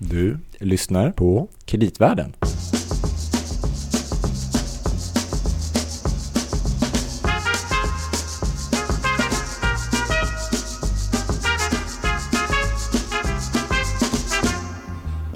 Du 0.00 0.38
lyssnar 0.58 1.10
på 1.10 1.48
Kreditvärlden. 1.64 2.34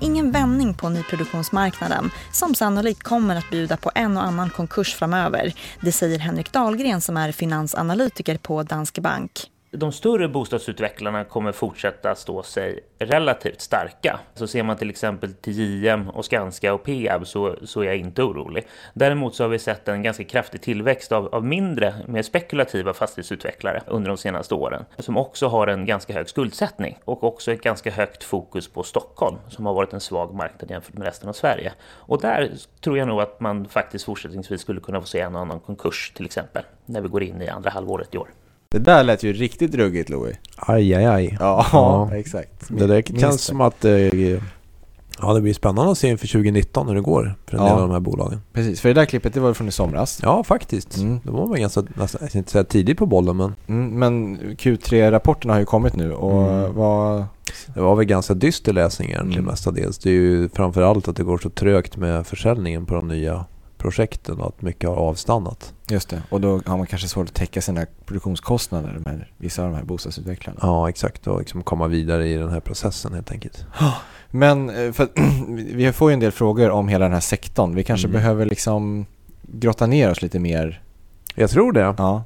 Ingen 0.00 0.30
vändning 0.30 0.74
på 0.74 0.88
nyproduktionsmarknaden 0.88 2.10
som 2.32 2.54
sannolikt 2.54 3.02
kommer 3.02 3.36
att 3.36 3.50
bjuda 3.50 3.76
på 3.76 3.90
en 3.94 4.16
och 4.16 4.24
annan 4.24 4.50
konkurs 4.50 4.94
framöver. 4.94 5.54
Det 5.80 5.92
säger 5.92 6.18
Henrik 6.18 6.52
Dahlgren 6.52 7.00
som 7.00 7.16
är 7.16 7.32
finansanalytiker 7.32 8.36
på 8.36 8.62
Danske 8.62 9.00
Bank 9.00 9.51
de 9.74 9.92
större 9.92 10.28
bostadsutvecklarna 10.28 11.24
kommer 11.24 11.52
fortsätta 11.52 12.14
stå 12.14 12.42
sig 12.42 12.80
relativt 12.98 13.60
starka. 13.60 14.20
Så 14.34 14.46
ser 14.46 14.62
man 14.62 14.76
till 14.76 14.90
exempel 14.90 15.34
till 15.34 15.58
JM 15.58 16.08
och 16.08 16.24
Skanska 16.24 16.74
och 16.74 16.82
Peab 16.82 17.26
så, 17.26 17.56
så 17.64 17.80
är 17.80 17.84
jag 17.84 17.96
inte 17.96 18.22
orolig. 18.22 18.66
Däremot 18.94 19.34
så 19.34 19.44
har 19.44 19.48
vi 19.48 19.58
sett 19.58 19.88
en 19.88 20.02
ganska 20.02 20.24
kraftig 20.24 20.62
tillväxt 20.62 21.12
av, 21.12 21.34
av 21.34 21.44
mindre, 21.44 21.94
mer 22.06 22.22
spekulativa 22.22 22.94
fastighetsutvecklare 22.94 23.82
under 23.86 24.08
de 24.08 24.16
senaste 24.16 24.54
åren. 24.54 24.84
Som 24.98 25.16
också 25.16 25.46
har 25.46 25.66
en 25.66 25.86
ganska 25.86 26.12
hög 26.12 26.28
skuldsättning 26.28 26.98
och 27.04 27.24
också 27.24 27.52
ett 27.52 27.62
ganska 27.62 27.90
högt 27.90 28.24
fokus 28.24 28.68
på 28.68 28.82
Stockholm 28.82 29.36
som 29.48 29.66
har 29.66 29.74
varit 29.74 29.92
en 29.92 30.00
svag 30.00 30.34
marknad 30.34 30.70
jämfört 30.70 30.94
med 30.94 31.06
resten 31.06 31.28
av 31.28 31.32
Sverige. 31.32 31.72
Och 31.82 32.20
där 32.20 32.52
tror 32.80 32.98
jag 32.98 33.08
nog 33.08 33.20
att 33.20 33.40
man 33.40 33.68
faktiskt 33.68 34.04
fortsättningsvis 34.04 34.60
skulle 34.60 34.80
kunna 34.80 35.00
få 35.00 35.06
se 35.06 35.20
en 35.20 35.34
och 35.34 35.40
annan 35.40 35.60
konkurs 35.60 36.12
till 36.14 36.26
exempel 36.26 36.62
när 36.86 37.00
vi 37.00 37.08
går 37.08 37.22
in 37.22 37.42
i 37.42 37.48
andra 37.48 37.70
halvåret 37.70 38.14
i 38.14 38.18
år. 38.18 38.28
Det 38.72 38.78
där 38.78 39.04
lät 39.04 39.22
ju 39.22 39.32
riktigt 39.32 39.74
ruggigt 39.74 40.10
Louis. 40.10 40.36
Aj, 40.56 40.94
aj, 40.94 41.04
aj. 41.04 41.36
Ja, 41.40 41.66
ja. 41.72 42.10
exakt. 42.14 42.68
Det 42.68 42.86
där 42.86 43.02
känns 43.02 43.42
som 43.42 43.60
att 43.60 43.84
eh, 43.84 43.92
Ja, 45.20 45.34
det 45.34 45.40
blir 45.40 45.54
spännande 45.54 45.92
att 45.92 45.98
se 45.98 46.08
inför 46.08 46.26
2019 46.26 46.88
hur 46.88 46.94
det 46.94 47.00
går 47.00 47.34
för 47.46 47.56
en 47.56 47.62
ja. 47.62 47.68
del 47.68 47.74
av 47.74 47.88
de 47.88 47.90
här 47.90 48.00
bolagen. 48.00 48.40
Precis, 48.52 48.80
för 48.80 48.88
det 48.88 48.94
där 48.94 49.04
klippet 49.04 49.34
det 49.34 49.40
var 49.40 49.54
från 49.54 49.68
i 49.68 49.72
somras. 49.72 50.20
Ja, 50.22 50.44
faktiskt. 50.44 50.96
Mm. 50.96 51.20
Det 51.24 51.30
var 51.30 51.46
väl 51.46 51.60
ganska, 51.60 51.82
nästan, 51.94 52.28
inte 52.34 52.50
säga 52.50 52.64
tidigt 52.64 52.98
på 52.98 53.06
bollen 53.06 53.36
men... 53.36 53.54
Mm, 53.66 53.98
men 53.98 54.38
Q3-rapporterna 54.56 55.52
har 55.52 55.60
ju 55.60 55.66
kommit 55.66 55.96
nu 55.96 56.12
och 56.12 56.52
mm. 56.52 56.74
vad... 56.74 57.24
Det 57.74 57.80
var 57.80 57.96
väl 57.96 58.04
ganska 58.04 58.34
dyster 58.34 58.72
läsning 58.72 59.08
egentligen 59.08 59.38
mm. 59.38 59.50
mestadels. 59.50 59.98
Det 59.98 60.10
är 60.10 60.14
ju 60.14 60.48
framförallt 60.48 61.08
att 61.08 61.16
det 61.16 61.24
går 61.24 61.38
så 61.38 61.50
trögt 61.50 61.96
med 61.96 62.26
försäljningen 62.26 62.86
på 62.86 62.94
de 62.94 63.08
nya 63.08 63.44
projekten 63.82 64.40
och 64.40 64.46
att 64.46 64.62
mycket 64.62 64.88
har 64.88 64.96
avstannat. 64.96 65.74
Just 65.88 66.08
det, 66.08 66.22
och 66.30 66.40
då 66.40 66.60
har 66.66 66.76
man 66.76 66.86
kanske 66.86 67.08
svårt 67.08 67.28
att 67.28 67.34
täcka 67.34 67.62
sina 67.62 67.86
produktionskostnader 68.04 69.02
med 69.04 69.24
vissa 69.38 69.62
av 69.62 69.70
de 69.70 69.76
här 69.76 69.84
bostadsutvecklarna. 69.84 70.58
Ja, 70.62 70.88
exakt. 70.88 71.26
Och 71.26 71.38
liksom 71.38 71.62
komma 71.62 71.86
vidare 71.86 72.28
i 72.28 72.36
den 72.36 72.48
här 72.48 72.60
processen 72.60 73.12
helt 73.14 73.32
enkelt. 73.32 73.66
Men 74.30 74.70
eh, 74.70 74.92
för 74.92 75.08
vi 75.76 75.92
får 75.92 76.10
ju 76.10 76.14
en 76.14 76.20
del 76.20 76.32
frågor 76.32 76.70
om 76.70 76.88
hela 76.88 77.04
den 77.04 77.14
här 77.14 77.20
sektorn. 77.20 77.74
Vi 77.74 77.84
kanske 77.84 78.06
mm. 78.06 78.12
behöver 78.20 78.46
liksom 78.46 79.06
grotta 79.42 79.86
ner 79.86 80.10
oss 80.10 80.22
lite 80.22 80.38
mer. 80.38 80.82
Jag 81.34 81.50
tror 81.50 81.72
det. 81.72 81.94
Ja, 81.98 82.24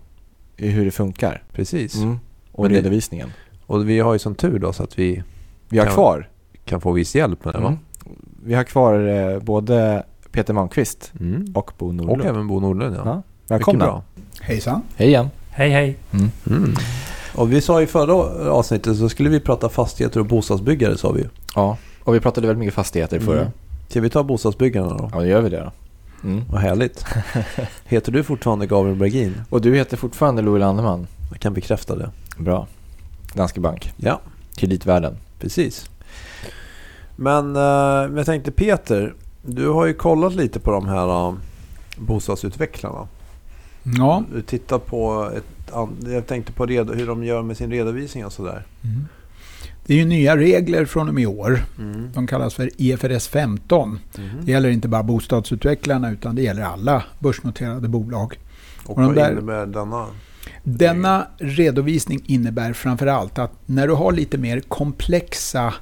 i 0.56 0.68
hur 0.68 0.84
det 0.84 0.90
funkar. 0.90 1.42
Precis. 1.52 1.96
Mm. 1.96 2.18
Och 2.52 2.64
Men 2.64 2.72
redovisningen. 2.72 3.32
och 3.66 3.88
vi 3.88 4.00
har 4.00 4.12
ju 4.12 4.18
sån 4.18 4.34
tur 4.34 4.58
då 4.58 4.72
så 4.72 4.82
att 4.82 4.98
vi 4.98 5.22
vi 5.68 5.78
har 5.78 5.84
kan, 5.84 5.94
kvar. 5.94 6.28
kan 6.64 6.80
få 6.80 6.92
viss 6.92 7.14
hjälp 7.14 7.44
med 7.44 7.54
det 7.54 7.58
mm. 7.58 7.72
va? 7.72 7.78
Vi 8.44 8.54
har 8.54 8.64
kvar 8.64 9.08
eh, 9.08 9.38
både 9.38 10.04
Peter 10.36 10.54
Malmqvist 10.54 11.12
mm. 11.20 11.44
och 11.54 11.72
Bo 11.78 11.92
Nordlund. 11.92 12.20
Och 12.20 12.26
även 12.26 12.46
Bo 12.46 12.60
Nordlund 12.60 12.96
ja. 12.96 13.02
ja. 13.04 13.22
Välkomna. 13.48 13.84
Bra. 13.84 14.02
Hejsan. 14.40 14.82
Hej 14.96 15.08
igen. 15.08 15.30
Hej 15.50 15.70
hej. 15.70 15.96
Mm. 16.12 16.30
Mm. 16.50 16.74
Och 17.34 17.52
vi 17.52 17.60
sa 17.60 17.82
i 17.82 17.86
förra 17.86 18.14
avsnittet 18.50 18.96
så 18.96 19.08
skulle 19.08 19.28
vi 19.28 19.40
prata 19.40 19.68
fastigheter 19.68 20.20
och 20.20 20.26
bostadsbyggare 20.26 20.98
sa 20.98 21.12
vi 21.12 21.24
Ja, 21.54 21.76
och 22.04 22.14
vi 22.14 22.20
pratade 22.20 22.46
väldigt 22.46 22.58
mycket 22.58 22.74
fastigheter 22.74 23.20
förra. 23.20 23.40
Mm. 23.40 23.52
Ska 23.88 24.00
vi 24.00 24.10
ta 24.10 24.22
bostadsbyggarna 24.22 24.88
då? 24.88 25.10
Ja, 25.12 25.18
då 25.18 25.26
gör 25.26 25.40
vi 25.40 25.50
det 25.50 25.60
då. 25.60 25.72
Mm. 26.28 26.44
Vad 26.50 26.60
härligt. 26.60 27.04
heter 27.84 28.12
du 28.12 28.22
fortfarande 28.22 28.66
Gabriel 28.66 28.96
Bergin? 28.96 29.34
Och 29.50 29.60
du 29.60 29.74
heter 29.74 29.96
fortfarande 29.96 30.42
Louis 30.42 30.60
Landeman? 30.60 31.06
Jag 31.30 31.40
kan 31.40 31.54
bekräfta 31.54 31.96
det. 31.96 32.10
Bra. 32.38 32.66
Danske 33.34 33.60
Bank. 33.60 33.92
Ja. 33.96 34.20
Kreditvärden. 34.56 35.16
Precis. 35.38 35.90
Men 37.16 37.56
uh, 37.56 38.16
jag 38.16 38.26
tänkte 38.26 38.50
Peter, 38.50 39.14
du 39.46 39.68
har 39.68 39.86
ju 39.86 39.94
kollat 39.94 40.34
lite 40.34 40.60
på 40.60 40.70
de 40.70 40.86
här 40.86 41.28
uh, 41.28 41.34
bostadsutvecklarna. 41.96 43.08
Ja. 43.98 44.24
Du 44.34 44.42
tittar 44.42 44.78
på 44.78 45.30
ett, 45.36 45.72
jag 46.06 46.26
tänkte 46.26 46.52
på 46.52 46.66
hur 46.66 47.06
de 47.06 47.24
gör 47.24 47.42
med 47.42 47.56
sin 47.56 47.70
redovisning 47.70 48.26
och 48.26 48.32
sådär. 48.32 48.64
Mm. 48.84 49.04
Det 49.86 49.94
är 49.94 49.98
ju 49.98 50.04
nya 50.04 50.36
regler 50.36 50.84
från 50.84 51.08
och 51.08 51.14
med 51.14 51.22
i 51.22 51.26
år. 51.26 51.60
Mm. 51.78 52.10
De 52.14 52.26
kallas 52.26 52.54
för 52.54 52.70
IFRS 52.76 53.28
15. 53.28 53.98
Mm. 54.18 54.30
Det 54.42 54.52
gäller 54.52 54.68
inte 54.68 54.88
bara 54.88 55.02
bostadsutvecklarna 55.02 56.10
utan 56.10 56.34
det 56.34 56.42
gäller 56.42 56.62
alla 56.62 57.04
börsnoterade 57.18 57.88
bolag. 57.88 58.38
Och, 58.86 58.98
och 58.98 59.04
vad 59.04 59.14
där, 59.14 59.32
innebär 59.32 59.66
denna? 59.66 60.06
Denna 60.62 61.26
redovisning 61.38 62.22
innebär 62.26 62.72
framförallt 62.72 63.38
att 63.38 63.52
när 63.66 63.86
du 63.86 63.94
har 63.94 64.12
lite 64.12 64.38
mer 64.38 64.60
komplexa 64.60 65.74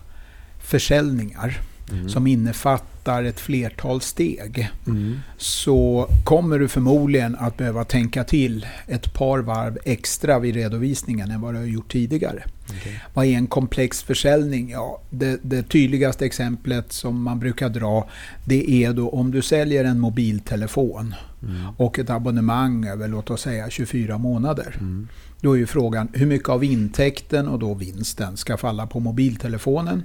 försäljningar 0.61 1.61
mm. 1.93 2.09
som 2.09 2.27
innefattar 2.27 2.94
ett 3.09 3.41
flertal 3.41 4.01
steg 4.01 4.71
mm. 4.87 5.21
så 5.37 6.09
kommer 6.25 6.59
du 6.59 6.69
förmodligen 6.69 7.37
att 7.37 7.57
behöva 7.57 7.85
tänka 7.85 8.25
till 8.25 8.67
ett 8.87 9.15
par 9.15 9.39
varv 9.39 9.79
extra 9.85 10.39
vid 10.39 10.55
redovisningen 10.55 11.31
än 11.31 11.41
vad 11.41 11.55
du 11.55 11.59
har 11.59 11.67
gjort 11.67 11.93
tidigare. 11.93 12.43
Okay. 12.65 12.93
Vad 13.15 13.27
är 13.27 13.31
en 13.31 13.47
komplex 13.47 14.03
försäljning? 14.03 14.71
Ja, 14.71 15.01
det, 15.11 15.39
det, 15.43 15.63
tydligaste 15.63 16.27
exemplet 16.27 16.93
som 16.93 17.23
man 17.23 17.39
brukar 17.39 17.69
dra 17.69 18.09
det 18.45 18.85
är 18.85 18.93
då 18.93 19.09
om 19.09 19.31
du 19.31 19.43
säljer 19.43 19.85
en 19.85 20.01
mobiltelefon 20.01 21.15
mm. 21.43 21.67
och 21.77 21.99
ett 21.99 22.11
abonnemang 22.11 22.87
över 22.87 23.09
låt 23.09 23.31
oss 23.31 23.41
säga 23.41 23.71
24 23.71 24.19
månader. 24.19 24.77
Mm. 24.81 25.09
Då 25.41 25.53
är 25.53 25.57
ju 25.57 25.67
frågan 25.67 26.09
hur 26.13 26.27
mycket 26.27 26.49
av 26.49 26.65
intäkten 26.65 27.49
och 27.49 27.59
då 27.59 27.75
vinsten 27.75 28.37
ska 28.37 28.57
falla 28.57 28.87
på 28.87 29.01
mobiltelefonen 29.01 30.03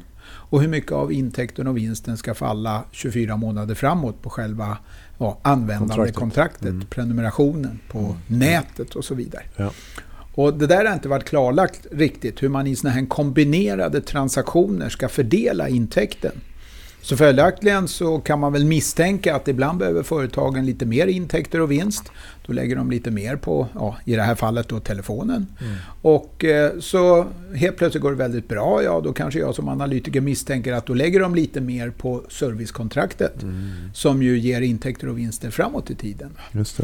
och 0.50 0.62
hur 0.62 0.68
mycket 0.68 0.92
av 0.92 1.12
intäkten 1.12 1.68
och 1.68 1.78
vinsten 1.78 2.18
ska 2.18 2.34
falla 2.34 2.84
24 2.92 3.38
månader 3.38 3.76
framåt 3.76 4.22
på 4.22 4.30
själva 4.30 4.78
ja, 5.18 5.40
användande 5.42 6.12
kontraktet, 6.12 6.70
mm. 6.70 6.86
prenumerationen 6.90 7.80
på 7.92 8.00
mm. 8.00 8.16
nätet 8.28 8.96
och 8.96 9.06
så 9.06 9.16
vidare. 9.16 9.44
Ja. 9.56 9.72
Och 10.36 10.54
det 10.54 10.68
där 10.68 10.86
har 10.86 10.94
inte 10.94 11.10
varit 11.10 11.26
klarlagt 11.26 11.88
riktigt 11.92 12.44
hur 12.44 12.50
man 12.50 12.68
i 12.68 12.76
sådana 12.76 12.96
här 12.96 13.06
kombinerade 13.06 14.02
transaktioner 14.02 14.90
ska 14.90 15.10
fördela 15.10 15.70
intäkten. 15.70 16.32
Så 17.02 17.18
följaktligen 17.18 17.88
så 17.88 18.20
kan 18.20 18.40
man 18.40 18.54
väl 18.54 18.66
misstänka 18.66 19.36
att 19.36 19.48
ibland 19.48 19.80
behöver 19.80 20.04
företagen 20.04 20.66
lite 20.66 20.86
mer 20.86 21.08
intäkter 21.08 21.62
och 21.62 21.72
vinst. 21.72 22.12
Då 22.46 22.54
lägger 22.54 22.76
de 22.76 22.92
lite 22.92 23.12
mer 23.12 23.36
på, 23.36 23.68
ja, 23.74 23.98
i 24.06 24.16
det 24.16 24.22
här 24.22 24.36
fallet 24.36 24.68
då 24.68 24.80
telefonen. 24.80 25.48
Mm. 25.62 25.76
Och 26.02 26.46
eh, 26.46 26.80
så 26.80 27.28
helt 27.56 27.78
plötsligt 27.78 28.02
går 28.02 28.12
det 28.12 28.18
väldigt 28.18 28.48
bra. 28.48 28.84
Ja, 28.84 29.02
då 29.04 29.14
kanske 29.14 29.40
jag 29.40 29.56
som 29.56 29.70
analytiker 29.70 30.22
misstänker 30.22 30.74
att 30.74 30.86
då 30.86 30.94
lägger 30.94 31.20
de 31.20 31.36
lite 31.36 31.62
mer 31.62 31.90
på 31.90 32.24
servicekontraktet. 32.30 33.44
Mm. 33.44 33.70
Som 33.94 34.24
ju 34.24 34.40
ger 34.40 34.62
intäkter 34.62 35.10
och 35.10 35.18
vinster 35.18 35.50
framåt 35.50 35.92
i 35.92 35.96
tiden. 35.96 36.30
Just 36.52 36.78
det. 36.78 36.84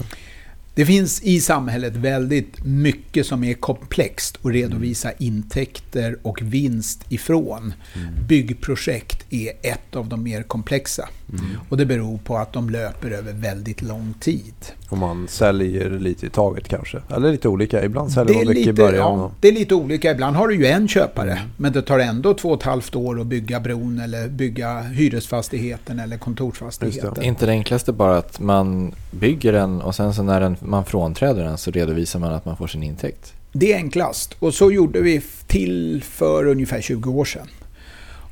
Det 0.75 0.85
finns 0.85 1.21
i 1.21 1.41
samhället 1.41 1.95
väldigt 1.95 2.63
mycket 2.65 3.25
som 3.25 3.43
är 3.43 3.53
komplext 3.53 4.39
att 4.43 4.51
redovisa 4.51 5.11
intäkter 5.11 6.17
och 6.21 6.41
vinst 6.41 7.05
ifrån. 7.09 7.73
Mm. 7.93 8.27
Byggprojekt 8.27 9.25
är 9.29 9.51
ett 9.61 9.95
av 9.95 10.09
de 10.09 10.23
mer 10.23 10.43
komplexa. 10.43 11.09
Mm. 11.29 11.45
Och 11.69 11.77
det 11.77 11.85
beror 11.85 12.17
på 12.17 12.37
att 12.37 12.53
de 12.53 12.69
löper 12.69 13.11
över 13.11 13.33
väldigt 13.33 13.81
lång 13.81 14.13
tid. 14.19 14.53
Och 14.89 14.97
man 14.97 15.27
säljer 15.27 15.89
lite 15.89 16.25
i 16.25 16.29
taget 16.29 16.67
kanske? 16.67 17.01
Eller 17.15 17.31
lite 17.31 17.47
olika? 17.47 17.85
Ibland 17.85 18.11
säljer 18.11 18.35
man 18.35 18.47
mycket 18.47 18.55
lite, 18.55 18.69
i 18.69 18.73
början. 18.73 19.19
Ja, 19.19 19.31
det 19.39 19.47
är 19.47 19.51
lite 19.51 19.75
olika. 19.75 20.11
Ibland 20.11 20.35
har 20.35 20.47
du 20.47 20.55
ju 20.55 20.65
en 20.65 20.87
köpare. 20.87 21.31
Mm. 21.31 21.49
Men 21.57 21.73
det 21.73 21.81
tar 21.81 21.99
ändå 21.99 22.33
två 22.33 22.49
och 22.49 22.57
ett 22.57 22.63
halvt 22.63 22.95
år 22.95 23.21
att 23.21 23.27
bygga 23.27 23.59
bron 23.59 23.99
eller 23.99 24.27
bygga 24.27 24.81
hyresfastigheten 24.81 25.99
eller 25.99 26.17
kontorsfastigheten. 26.17 27.13
Det. 27.13 27.25
Inte 27.25 27.45
det 27.45 27.51
enklaste 27.51 27.91
bara 27.91 28.17
att 28.17 28.39
man 28.39 28.93
bygger 29.11 29.53
den 29.53 29.81
och 29.81 29.95
sen 29.95 30.13
så 30.13 30.23
när 30.23 30.41
den, 30.41 30.57
man 30.59 30.85
frånträder 30.85 31.43
den 31.43 31.57
så 31.57 31.71
redovisar 31.71 32.19
man 32.19 32.33
att 32.33 32.45
man 32.45 32.57
får 32.57 32.67
sin 32.67 32.83
intäkt? 32.83 33.33
Det 33.51 33.73
är 33.73 33.77
enklast. 33.77 34.35
Och 34.39 34.53
så 34.53 34.71
gjorde 34.71 35.01
vi 35.01 35.21
till 35.47 36.03
för 36.03 36.45
ungefär 36.45 36.81
20 36.81 37.11
år 37.11 37.25
sedan. 37.25 37.47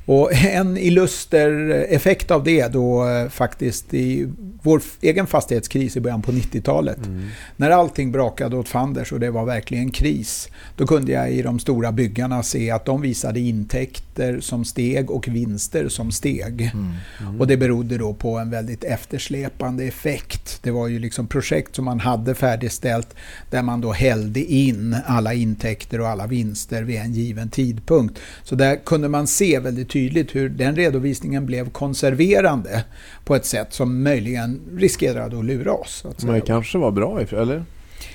Och 0.04 0.32
en 0.44 0.76
illuster 0.76 1.70
effekt 1.88 2.30
av 2.30 2.44
det 2.44 2.72
då 2.72 3.08
eh, 3.08 3.28
faktiskt 3.28 3.94
i 3.94 4.28
vår 4.62 4.82
egen 5.00 5.26
fastighetskris 5.26 5.96
i 5.96 6.00
början 6.00 6.22
på 6.22 6.32
90-talet. 6.32 7.06
Mm. 7.06 7.28
När 7.56 7.70
allting 7.70 8.12
brakade 8.12 8.56
åt 8.56 8.68
fanders 8.68 9.12
och 9.12 9.20
det 9.20 9.30
var 9.30 9.44
verkligen 9.44 9.90
kris. 9.90 10.48
Då 10.76 10.86
kunde 10.86 11.12
jag 11.12 11.32
i 11.32 11.42
de 11.42 11.58
stora 11.58 11.92
byggarna 11.92 12.42
se 12.42 12.70
att 12.70 12.84
de 12.84 13.00
visade 13.00 13.40
intäkter 13.40 14.40
som 14.40 14.64
steg 14.64 15.10
och 15.10 15.28
vinster 15.28 15.88
som 15.88 16.12
steg. 16.12 16.60
Mm. 16.60 16.92
Mm. 17.20 17.40
Och 17.40 17.46
det 17.46 17.56
berodde 17.56 17.98
då 17.98 18.14
på 18.14 18.38
en 18.38 18.50
väldigt 18.50 18.84
eftersläpande 18.84 19.84
effekt. 19.84 20.58
Det 20.62 20.70
var 20.70 20.88
ju 20.88 20.98
liksom 20.98 21.26
projekt 21.26 21.76
som 21.76 21.84
man 21.84 22.00
hade 22.00 22.34
färdigställt 22.34 23.14
där 23.50 23.62
man 23.62 23.80
då 23.80 23.92
hällde 23.92 24.40
in 24.40 24.96
alla 25.06 25.34
intäkter 25.34 26.00
och 26.00 26.08
alla 26.08 26.26
vinster 26.26 26.82
vid 26.82 26.96
en 26.96 27.12
given 27.12 27.48
tidpunkt. 27.48 28.18
Så 28.42 28.54
där 28.54 28.76
kunde 28.76 29.08
man 29.08 29.26
se 29.26 29.58
väldigt 29.58 29.93
tydligt 29.94 30.34
hur 30.34 30.48
den 30.48 30.76
redovisningen 30.76 31.46
blev 31.46 31.70
konserverande 31.70 32.84
på 33.24 33.34
ett 33.34 33.46
sätt 33.46 33.72
som 33.72 34.02
möjligen 34.02 34.60
riskerade 34.76 35.38
att 35.38 35.44
lura 35.44 35.72
oss. 35.72 36.04
Att 36.08 36.22
Men 36.22 36.34
det 36.34 36.40
kanske 36.40 36.78
var 36.78 36.90
bra, 36.90 37.20
eller? 37.20 37.64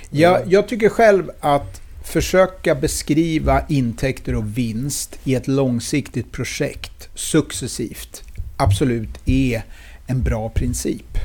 Ja, 0.10 0.40
jag 0.48 0.68
tycker 0.68 0.90
själv 0.90 1.32
att 1.40 1.82
försöka 2.04 2.76
beskriva 2.76 3.62
intäkter 3.70 4.36
och 4.36 4.58
vinst 4.58 5.20
i 5.24 5.36
ett 5.36 5.48
långsiktigt 5.48 6.32
projekt 6.32 7.10
successivt 7.16 8.24
absolut 8.60 9.20
är 9.26 9.64
en 10.08 10.24
bra 10.24 10.50
princip. 10.50 11.18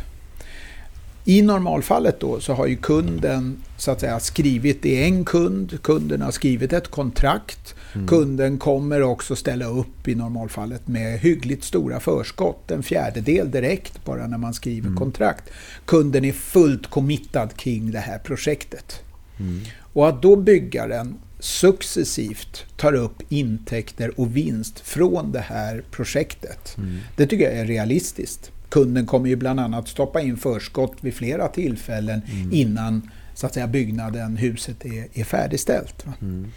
I 1.24 1.42
normalfallet 1.42 2.20
då 2.20 2.40
så 2.40 2.52
har 2.52 2.66
ju 2.66 2.76
kunden 2.76 3.56
så 3.76 3.90
att 3.90 4.00
säga 4.00 4.20
skrivit, 4.20 4.82
det 4.82 5.02
är 5.02 5.06
en 5.06 5.24
kund, 5.24 5.82
kunden 5.82 6.22
har 6.22 6.30
skrivit 6.30 6.72
ett 6.72 6.90
kontrakt. 6.90 7.74
Mm. 7.94 8.06
Kunden 8.06 8.58
kommer 8.58 9.02
också 9.02 9.36
ställa 9.36 9.64
upp 9.64 10.08
i 10.08 10.14
normalfallet 10.14 10.88
med 10.88 11.18
hyggligt 11.18 11.64
stora 11.64 12.00
förskott, 12.00 12.70
en 12.70 12.82
fjärdedel 12.82 13.50
direkt 13.50 14.04
bara 14.04 14.26
när 14.26 14.38
man 14.38 14.54
skriver 14.54 14.86
mm. 14.86 14.98
kontrakt. 14.98 15.50
Kunden 15.84 16.24
är 16.24 16.32
fullt 16.32 16.86
committad 16.86 17.56
kring 17.56 17.90
det 17.90 17.98
här 17.98 18.18
projektet. 18.18 19.00
Mm. 19.40 19.60
Och 19.78 20.08
att 20.08 20.22
då 20.22 20.36
byggaren 20.36 21.14
successivt 21.38 22.64
tar 22.76 22.92
upp 22.94 23.22
intäkter 23.28 24.20
och 24.20 24.36
vinst 24.36 24.80
från 24.80 25.32
det 25.32 25.40
här 25.40 25.84
projektet. 25.90 26.76
Mm. 26.78 26.98
Det 27.16 27.26
tycker 27.26 27.44
jag 27.44 27.54
är 27.54 27.66
realistiskt. 27.66 28.50
Kunden 28.68 29.06
kommer 29.06 29.28
ju 29.28 29.36
bland 29.36 29.60
annat 29.60 29.88
stoppa 29.88 30.20
in 30.20 30.36
förskott 30.36 30.96
vid 31.00 31.14
flera 31.14 31.48
tillfällen 31.48 32.22
mm. 32.32 32.52
innan 32.52 33.10
så 33.34 33.46
att 33.46 33.54
säga, 33.54 33.66
byggnaden, 33.66 34.36
huset 34.36 34.84
är, 34.84 35.08
är 35.14 35.24
färdigställt. 35.24 36.04
Mm. 36.20 36.50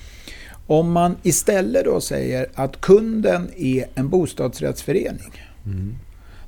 Om 0.67 0.91
man 0.91 1.15
istället 1.23 1.85
då 1.85 2.01
säger 2.01 2.47
att 2.53 2.81
kunden 2.81 3.49
är 3.57 3.85
en 3.95 4.09
bostadsrättsförening, 4.09 5.31
mm. 5.65 5.95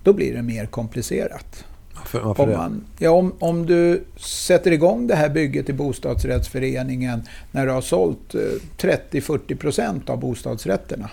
då 0.04 0.14
blir 0.14 0.34
det 0.34 0.42
mer 0.42 0.66
komplicerat. 0.66 1.66
Varför, 1.96 2.20
varför 2.20 2.44
om, 2.44 2.50
man, 2.50 2.86
ja, 2.98 3.12
om, 3.12 3.34
om 3.40 3.66
du 3.66 4.04
sätter 4.18 4.72
igång 4.72 5.08
det 5.08 5.16
här 5.16 5.30
bygget 5.30 5.70
i 5.70 5.74
bostadsrättsföreningen 5.74 7.22
när 7.52 7.66
du 7.66 7.72
har 7.72 7.82
sålt 7.82 8.36
30-40% 8.78 9.80
eh, 9.80 10.14
av 10.14 10.20
bostadsrätterna. 10.20 11.10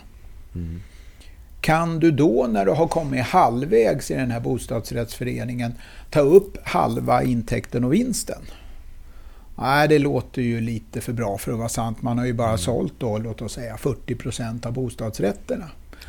Mm. 0.55 0.81
Kan 1.61 2.01
du 2.01 2.11
då 2.11 2.47
när 2.51 2.67
du 2.67 2.73
har 2.73 2.89
kommit 2.89 3.25
halvvägs 3.25 4.11
i 4.11 4.15
den 4.15 4.31
här 4.31 4.41
bostadsrättsföreningen 4.41 5.75
ta 6.11 6.21
upp 6.21 6.59
halva 6.67 7.23
intäkten 7.23 7.85
och 7.85 7.93
vinsten? 7.93 8.43
Nej, 9.59 9.89
det 9.89 9.99
låter 9.99 10.43
ju 10.43 10.61
lite 10.61 11.01
för 11.01 11.13
bra 11.13 11.39
för 11.39 11.53
att 11.53 11.59
vara 11.59 11.69
sant. 11.69 12.03
Man 12.03 12.19
har 12.19 12.27
ju 12.27 12.33
bara 12.33 12.49
mm. 12.49 12.59
sålt 12.59 12.95
då, 12.99 13.19
låt 13.19 13.43
oss 13.43 13.53
säga 13.53 13.77
40% 13.77 14.67
av 14.67 14.73
bostadsrätterna. 14.73 15.67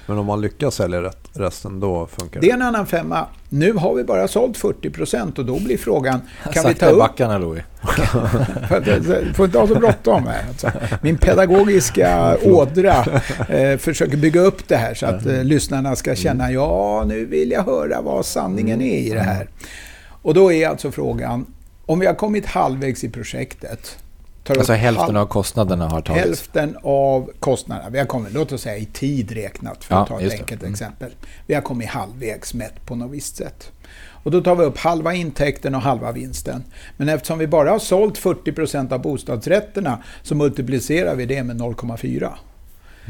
Men 0.07 0.17
om 0.17 0.25
man 0.25 0.41
lyckas 0.41 0.75
sälja 0.75 1.11
resten, 1.33 1.79
då 1.79 2.07
funkar 2.07 2.41
det? 2.41 2.47
Det 2.47 2.51
är 2.51 2.55
en 2.55 2.61
annan 2.61 2.85
femma. 2.85 3.25
Nu 3.49 3.73
har 3.73 3.95
vi 3.95 4.03
bara 4.03 4.27
sålt 4.27 4.57
40% 4.57 5.39
och 5.39 5.45
då 5.45 5.59
blir 5.59 5.77
frågan... 5.77 6.21
Kan 6.53 6.65
vi 6.67 6.73
ta 6.73 6.85
upp... 6.85 6.99
backarna, 6.99 7.37
Louis. 7.37 7.63
får 9.35 9.45
inte 9.45 9.59
ha 9.59 9.67
så 9.67 9.75
bråttom 9.75 10.27
här. 10.27 10.47
Alltså. 10.47 10.71
Min 11.01 11.17
pedagogiska 11.17 12.37
ådra 12.43 13.05
eh, 13.49 13.77
försöker 13.77 14.17
bygga 14.17 14.41
upp 14.41 14.67
det 14.67 14.75
här 14.77 14.93
så 14.93 15.05
att 15.05 15.25
eh, 15.25 15.43
lyssnarna 15.43 15.95
ska 15.95 16.15
känna 16.15 16.51
ja, 16.51 17.03
nu 17.07 17.25
vill 17.25 17.51
jag 17.51 17.63
höra 17.63 18.01
vad 18.01 18.25
sanningen 18.25 18.81
är 18.81 18.97
i 18.97 19.09
det 19.09 19.19
här. 19.19 19.49
Och 20.21 20.33
då 20.33 20.51
är 20.51 20.67
alltså 20.67 20.91
frågan, 20.91 21.45
om 21.87 21.99
vi 21.99 22.05
har 22.05 22.13
kommit 22.13 22.45
halvvägs 22.45 23.03
i 23.03 23.09
projektet 23.09 23.97
alltså 24.49 24.73
hälften 24.73 25.17
av 25.17 25.25
kostnaderna 25.25 25.89
har 25.89 26.01
tagits? 26.01 26.25
Hälften 26.25 26.77
av 26.83 27.31
kostnaderna. 27.39 27.89
Vi 27.89 27.99
har 27.99 28.05
kommit, 28.05 28.33
låt 28.33 28.51
oss 28.51 28.61
säga 28.61 28.77
i 28.77 28.85
tid 28.85 29.31
räknat, 29.31 29.83
för 29.83 29.95
att 29.95 30.07
ta 30.07 30.21
ett 30.21 30.31
enkelt 30.31 30.61
mm. 30.61 30.73
exempel. 30.73 31.11
Vi 31.45 31.53
har 31.53 31.61
kommit 31.61 31.89
halvvägs 31.89 32.53
mätt 32.53 32.85
på 32.85 32.95
något 32.95 33.11
visst 33.11 33.35
sätt. 33.35 33.71
Och 34.23 34.31
då 34.31 34.41
tar 34.41 34.55
vi 34.55 34.63
upp 34.63 34.77
halva 34.77 35.13
intäkten 35.13 35.75
och 35.75 35.81
halva 35.81 36.11
vinsten. 36.11 36.63
Men 36.97 37.09
eftersom 37.09 37.39
vi 37.39 37.47
bara 37.47 37.69
har 37.69 37.79
sålt 37.79 38.19
40% 38.19 38.93
av 38.93 39.01
bostadsrätterna 39.01 40.03
så 40.23 40.35
multiplicerar 40.35 41.15
vi 41.15 41.25
det 41.25 41.43
med 41.43 41.61
0,4. 41.61 42.29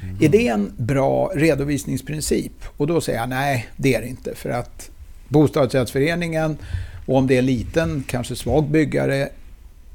Mm. 0.04 0.18
Är 0.22 0.30
det 0.30 0.48
en 0.48 0.74
bra 0.78 1.32
redovisningsprincip? 1.36 2.54
Och 2.78 2.88
då 2.88 3.02
säger 3.02 3.20
jag 3.20 3.30
nej, 3.30 3.68
det 3.76 3.96
är 3.96 4.02
det 4.02 4.08
inte. 4.08 4.36
För 4.36 4.50
att 4.50 4.90
bostadsrättsföreningen, 5.28 6.58
och 7.08 7.16
om 7.16 7.28
det 7.28 7.36
är 7.36 7.40
en 7.40 7.46
liten, 7.46 8.04
kanske 8.08 8.36
svag 8.36 8.70
byggare, 8.70 9.30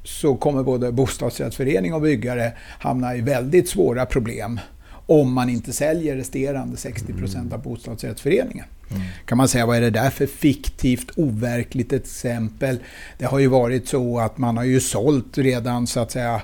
så 0.05 0.35
kommer 0.35 0.63
både 0.63 0.93
bostadsrättsförening 0.93 1.95
och 1.95 2.03
byggare 2.03 2.53
hamna 2.79 3.17
i 3.17 3.21
väldigt 3.21 3.69
svåra 3.69 4.07
problem 4.07 4.61
om 5.07 5.33
man 5.33 5.49
inte 5.49 5.73
säljer 5.73 6.17
resterande 6.17 6.77
60 6.77 7.13
procent 7.13 7.53
av 7.53 7.63
bostadsrättsföreningen. 7.63 8.65
Mm. 8.91 9.03
Kan 9.27 9.39
man 9.39 9.49
säga, 9.49 9.67
vad 9.67 9.77
är 9.77 9.81
det 9.81 9.91
där 9.91 10.11
för 10.11 10.27
fiktivt, 10.27 11.11
overkligt 11.17 11.93
exempel? 11.93 12.79
Det 13.19 13.25
har 13.25 13.39
ju 13.39 13.47
varit 13.47 13.89
så 13.89 14.19
att 14.19 14.39
man 14.39 14.57
har 14.57 14.65
ju 14.65 14.81
sålt 14.81 15.39
redan 15.39 15.87
så 15.87 16.01
att 16.01 16.11
säga 16.11 16.43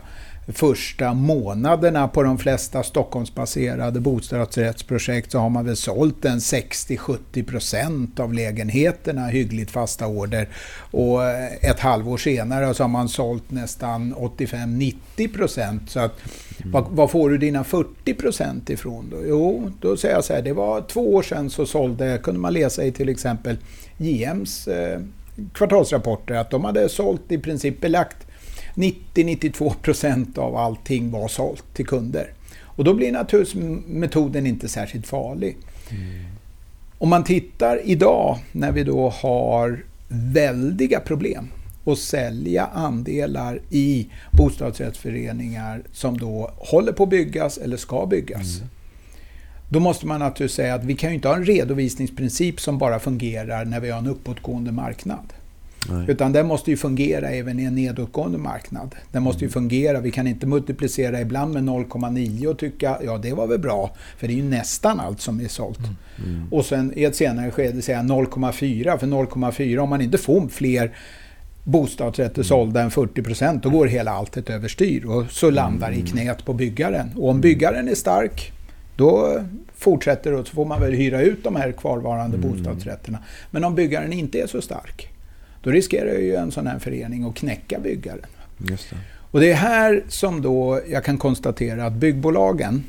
första 0.53 1.15
månaderna 1.15 2.09
på 2.09 2.23
de 2.23 2.39
flesta 2.39 2.83
Stockholmsbaserade 2.83 4.01
bostadsrättsprojekt 4.01 5.33
så 5.33 5.39
har 5.39 5.51
man 5.51 5.65
väl 5.65 5.77
sålt 5.77 6.25
en 6.25 6.39
60-70% 6.39 8.21
av 8.21 8.35
lägenheterna 8.35 9.27
hyggligt 9.27 9.71
fasta 9.71 10.07
order. 10.07 10.49
Och 10.91 11.31
ett 11.61 11.81
halvår 11.81 12.17
senare 12.17 12.75
så 12.75 12.83
har 12.83 12.89
man 12.89 13.09
sålt 13.09 13.51
nästan 13.51 14.15
85-90%. 14.15 15.87
Så 15.87 16.01
att, 16.01 16.13
mm. 16.59 16.73
vad, 16.73 16.87
vad, 16.91 17.11
får 17.11 17.31
du 17.31 17.39
dina 17.39 17.63
40% 17.63 18.71
ifrån 18.71 19.09
då? 19.11 19.17
Jo, 19.27 19.73
då 19.81 19.97
säger 19.97 20.15
jag 20.15 20.25
så 20.25 20.35
här, 20.35 20.43
det 20.43 20.53
var 20.53 20.81
två 20.81 21.15
år 21.15 21.23
sedan 21.23 21.51
så 21.51 21.67
sålde, 21.67 22.19
kunde 22.23 22.41
man 22.41 22.53
läsa 22.53 22.85
i 22.85 22.93
till 22.93 23.09
exempel 23.09 23.57
JMs 23.97 24.69
eh, 24.69 25.01
kvartalsrapporter 25.53 26.35
att 26.35 26.51
de 26.51 26.65
hade 26.65 26.89
sålt 26.89 27.33
i 27.33 27.39
princip 27.39 27.81
belagt 27.81 28.28
90-92% 28.79 30.39
av 30.39 30.57
allting 30.57 31.11
var 31.11 31.29
sålt 31.29 31.65
till 31.75 31.87
kunder. 31.87 32.33
Och 32.61 32.85
då 32.85 32.95
blir 32.95 33.13
naturligtvis 33.13 33.65
metoden 33.87 34.47
inte 34.47 34.69
särskilt 34.69 35.07
farlig. 35.07 35.57
Mm. 35.91 36.25
Om 36.99 37.09
man 37.09 37.25
tittar 37.25 37.81
idag 37.85 38.39
när 38.53 38.73
vi 38.73 38.85
då 38.85 39.09
har 39.09 39.85
väldiga 40.09 41.01
problem 41.01 41.49
att 41.85 41.99
sälja 41.99 42.67
andelar 42.67 43.61
i 43.71 44.09
bostadsrättsföreningar 44.33 45.83
som 45.93 46.19
då 46.19 46.51
håller 46.57 46.93
på 46.93 47.03
att 47.03 47.11
byggas 47.11 47.59
eller 47.59 47.77
ska 47.77 48.07
byggas. 48.07 48.57
Mm. 48.57 48.69
Då 49.69 49.81
måste 49.81 50.07
man 50.07 50.21
naturligtvis 50.21 50.57
säga 50.57 50.75
att 50.75 50.85
vi 50.85 50.95
kan 50.95 51.11
ju 51.11 51.15
inte 51.15 51.29
ha 51.29 51.37
en 51.37 51.45
redovisningsprincip 51.45 52.61
som 52.61 52.79
bara 52.79 52.99
fungerar 52.99 53.65
när 53.65 53.81
vi 53.81 53.91
har 53.91 53.99
en 53.99 54.07
uppåtgående 54.07 54.73
marknad. 54.73 55.33
Nej. 55.89 56.05
Utan 56.09 56.33
den 56.33 56.47
måste 56.47 56.71
ju 56.71 56.77
fungera 56.77 57.31
även 57.31 57.61
i 57.61 57.65
en 57.65 57.75
nedåtgående 57.75 58.39
marknad. 58.39 58.95
Den 59.13 59.23
måste 59.23 59.41
ju 59.41 59.47
mm. 59.47 59.53
fungera. 59.53 60.01
Vi 60.01 60.11
kan 60.11 60.27
inte 60.27 60.47
multiplicera 60.47 61.21
ibland 61.21 61.55
med 61.55 61.63
0,9 61.63 62.47
och 62.47 62.59
tycka 62.59 62.99
ja 63.05 63.19
det 63.19 63.33
var 63.33 63.47
väl 63.47 63.59
bra. 63.59 63.91
För 64.17 64.27
det 64.27 64.33
är 64.33 64.37
ju 64.37 64.43
nästan 64.43 65.01
allt 65.01 65.21
som 65.21 65.41
är 65.41 65.49
sålt. 65.49 65.79
Mm. 65.79 65.95
Mm. 66.25 66.53
Och 66.53 66.65
sen 66.65 66.93
i 66.97 67.05
ett 67.05 67.17
senare 67.17 67.51
skede 67.51 67.83
säga 67.83 68.03
0,4. 68.03 68.99
För 68.99 69.07
0,4 69.07 69.79
om 69.79 69.89
man 69.89 70.01
inte 70.01 70.19
får 70.19 70.49
fler 70.49 70.93
bostadsrätter 71.65 72.39
mm. 72.39 72.45
sålda 72.45 72.83
än 72.83 72.91
40 72.91 73.23
procent, 73.23 73.63
då 73.63 73.71
går 73.71 73.87
hela 73.87 74.11
alltet 74.11 74.51
överstyr 74.51 75.05
och 75.05 75.31
så 75.31 75.51
landar 75.51 75.89
mm. 75.89 76.01
i 76.01 76.09
knät 76.09 76.45
på 76.45 76.53
byggaren. 76.53 77.11
Och 77.17 77.29
om 77.29 77.41
byggaren 77.41 77.89
är 77.89 77.95
stark, 77.95 78.53
då 78.97 79.43
fortsätter 79.75 80.33
och 80.33 80.47
så 80.47 80.55
får 80.55 80.65
man 80.65 80.81
väl 80.81 80.93
hyra 80.93 81.23
ut 81.23 81.45
de 81.45 81.57
här 81.57 81.73
kvarvarande 81.73 82.37
mm. 82.37 82.51
bostadsrätterna. 82.51 83.19
Men 83.51 83.65
om 83.65 83.75
byggaren 83.75 84.13
inte 84.13 84.41
är 84.41 84.47
så 84.47 84.63
stark, 84.63 85.09
då 85.69 85.73
riskerar 85.73 86.19
ju 86.19 86.35
en 86.35 86.51
sån 86.53 86.67
här 86.67 86.79
förening 86.79 87.25
att 87.25 87.35
knäcka 87.35 87.79
byggaren. 87.79 88.27
Just 88.59 88.91
det. 88.91 88.97
Och 89.31 89.41
det 89.41 89.51
är 89.51 89.55
här 89.55 90.03
som 90.09 90.43
då 90.43 90.81
jag 90.91 91.05
kan 91.05 91.19
konstatera 91.19 91.87
att 91.87 91.93
byggbolagen, 91.93 92.85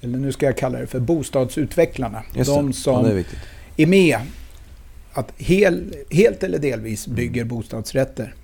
eller 0.00 0.18
nu 0.18 0.32
ska 0.32 0.46
jag 0.46 0.56
kalla 0.56 0.78
det 0.78 0.86
för 0.86 1.00
bostadsutvecklarna, 1.00 2.22
de 2.34 2.72
som 2.72 3.04
ja, 3.04 3.10
är, 3.10 3.24
är, 3.76 3.86
med 3.86 4.18
att 5.12 5.32
hel, 5.36 5.94
helt 6.10 6.42
eller 6.42 6.58
delvis 6.58 7.06
mm. 7.06 7.16
bygger 7.16 7.44
bostadsrätter. 7.44 8.34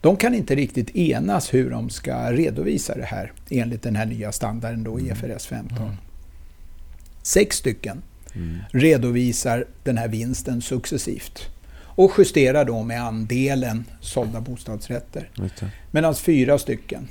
De 0.00 0.16
kan 0.16 0.34
inte 0.34 0.54
riktigt 0.54 0.96
enas 0.96 1.54
hur 1.54 1.70
de 1.70 1.90
ska 1.90 2.32
redovisa 2.32 2.94
det 2.94 3.04
här 3.04 3.32
enligt 3.50 3.82
den 3.82 3.96
här 3.96 4.06
nya 4.06 4.32
standarden 4.32 4.84
då, 4.84 5.00
IFRS 5.00 5.52
mm. 5.52 5.68
15. 5.68 5.78
Mm. 5.78 5.96
Sex 7.22 7.56
stycken 7.56 8.02
mm. 8.34 8.58
redovisar 8.70 9.64
den 9.84 9.98
här 9.98 10.08
vinsten 10.08 10.62
successivt 10.62 11.50
och 12.04 12.12
justerar 12.18 12.64
då 12.64 12.82
med 12.82 13.02
andelen 13.02 13.84
sålda 14.00 14.40
bostadsrätter. 14.40 15.28
Medan 15.90 16.14
fyra 16.14 16.58
stycken 16.58 17.08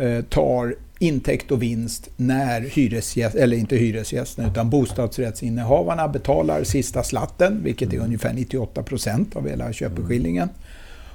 eh, 0.00 0.24
tar 0.24 0.74
intäkt 0.98 1.50
och 1.50 1.62
vinst 1.62 2.10
när 2.16 2.60
hyresgäst, 2.60 3.36
eller 3.36 3.56
inte 3.56 3.76
hyresgästen 3.76 4.50
utan 4.50 4.70
bostadsrättsinnehavarna 4.70 6.08
betalar 6.08 6.64
sista 6.64 7.02
slatten, 7.02 7.60
vilket 7.64 7.88
är 7.88 7.94
mm. 7.94 8.06
ungefär 8.06 8.32
98 8.32 8.82
procent 8.82 9.36
av 9.36 9.48
hela 9.48 9.72
köpeskillingen, 9.72 10.48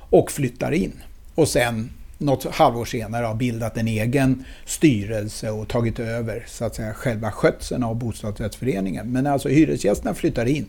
och 0.09 0.31
flyttar 0.31 0.71
in. 0.71 0.93
Och 1.35 1.47
sen 1.47 1.89
något 2.17 2.45
halvår 2.45 2.85
senare 2.85 3.25
har 3.25 3.35
bildat 3.35 3.77
en 3.77 3.87
egen 3.87 4.43
styrelse 4.65 5.49
och 5.49 5.67
tagit 5.67 5.99
över 5.99 6.43
så 6.47 6.65
att 6.65 6.75
säga, 6.75 6.93
själva 6.93 7.31
skötseln 7.31 7.83
av 7.83 7.95
bostadsrättsföreningen. 7.95 9.11
Men 9.11 9.27
alltså 9.27 9.49
hyresgästerna 9.49 10.13
flyttar 10.13 10.45
in. 10.45 10.65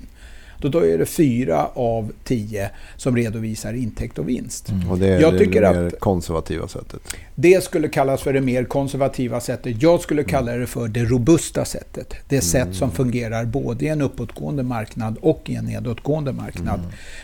Då, 0.60 0.68
då 0.68 0.86
är 0.86 0.98
det 0.98 1.06
fyra 1.06 1.66
av 1.74 2.12
tio 2.24 2.70
som 2.96 3.16
redovisar 3.16 3.72
intäkt 3.72 4.18
och 4.18 4.28
vinst. 4.28 4.68
Mm. 4.68 4.90
Och 4.90 4.98
det 4.98 5.06
är 5.06 5.20
jag 5.20 5.32
det 5.32 5.38
tycker 5.38 5.60
mer 5.60 5.86
att 5.86 6.00
konservativa 6.00 6.68
sättet. 6.68 7.00
det 7.34 7.64
skulle 7.64 7.88
kallas 7.88 8.22
för 8.22 8.32
det 8.32 8.40
mer 8.40 8.64
konservativa 8.64 9.40
sättet. 9.40 9.82
Jag 9.82 10.00
skulle 10.00 10.24
kalla 10.24 10.52
det 10.52 10.66
för 10.66 10.88
det 10.88 11.04
robusta 11.04 11.64
sättet. 11.64 12.14
Det 12.28 12.40
sätt 12.40 12.74
som 12.74 12.90
fungerar 12.90 13.44
både 13.44 13.84
i 13.84 13.88
en 13.88 14.02
uppåtgående 14.02 14.62
marknad 14.62 15.16
och 15.20 15.42
i 15.46 15.54
en 15.54 15.64
nedåtgående 15.64 16.32
marknad. 16.32 16.80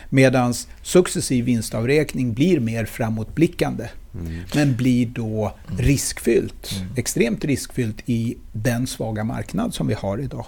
Medan 0.09 0.53
successiv 0.81 1.45
vinstavräkning 1.45 2.33
blir 2.33 2.59
mer 2.59 2.85
framåtblickande. 2.85 3.89
Men 4.53 4.75
blir 4.75 5.05
då 5.05 5.51
riskfyllt. 5.79 6.69
Extremt 6.95 7.45
riskfyllt 7.45 7.97
i 8.05 8.37
den 8.51 8.87
svaga 8.87 9.23
marknad 9.23 9.73
som 9.73 9.87
vi 9.87 9.93
har 9.93 10.17
idag. 10.17 10.45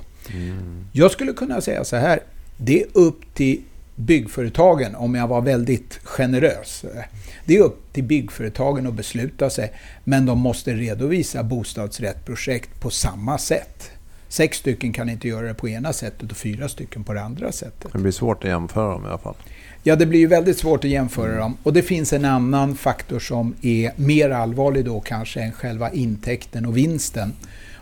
Jag 0.91 1.11
skulle 1.11 1.33
kunna 1.33 1.61
säga 1.61 1.83
så 1.83 1.95
här. 1.95 2.19
Det 2.57 2.81
är 2.81 2.87
upp 2.93 3.33
till 3.33 3.61
byggföretagen, 3.95 4.95
om 4.95 5.15
jag 5.15 5.27
var 5.27 5.41
väldigt 5.41 5.99
generös. 6.03 6.85
Det 7.45 7.57
är 7.57 7.61
upp 7.61 7.93
till 7.93 8.03
byggföretagen 8.03 8.87
att 8.87 8.93
besluta 8.93 9.49
sig, 9.49 9.71
men 10.03 10.25
de 10.25 10.39
måste 10.39 10.73
redovisa 10.73 11.43
bostadsrättprojekt 11.43 12.79
på 12.81 12.89
samma 12.89 13.37
sätt. 13.37 13.91
Sex 14.29 14.57
stycken 14.57 14.93
kan 14.93 15.09
inte 15.09 15.27
göra 15.27 15.47
det 15.47 15.53
på 15.53 15.69
ena 15.69 15.93
sättet 15.93 16.31
och 16.31 16.37
fyra 16.37 16.69
stycken 16.69 17.03
på 17.03 17.13
det 17.13 17.21
andra 17.21 17.51
sättet. 17.51 17.91
Det 17.93 17.99
blir 17.99 18.11
svårt 18.11 18.43
att 18.43 18.49
jämföra 18.49 18.91
dem 18.91 19.05
i 19.05 19.07
alla 19.07 19.17
fall. 19.17 19.35
Ja, 19.83 19.95
det 19.95 20.05
blir 20.05 20.19
ju 20.19 20.27
väldigt 20.27 20.57
svårt 20.57 20.83
att 20.83 20.89
jämföra 20.89 21.37
dem. 21.37 21.57
Och 21.63 21.73
det 21.73 21.81
finns 21.81 22.13
en 22.13 22.25
annan 22.25 22.75
faktor 22.75 23.19
som 23.19 23.55
är 23.61 23.91
mer 23.95 24.29
allvarlig 24.29 24.85
då 24.85 24.99
kanske 24.99 25.41
än 25.41 25.51
själva 25.51 25.91
intäkten 25.91 26.65
och 26.65 26.77
vinsten. 26.77 27.33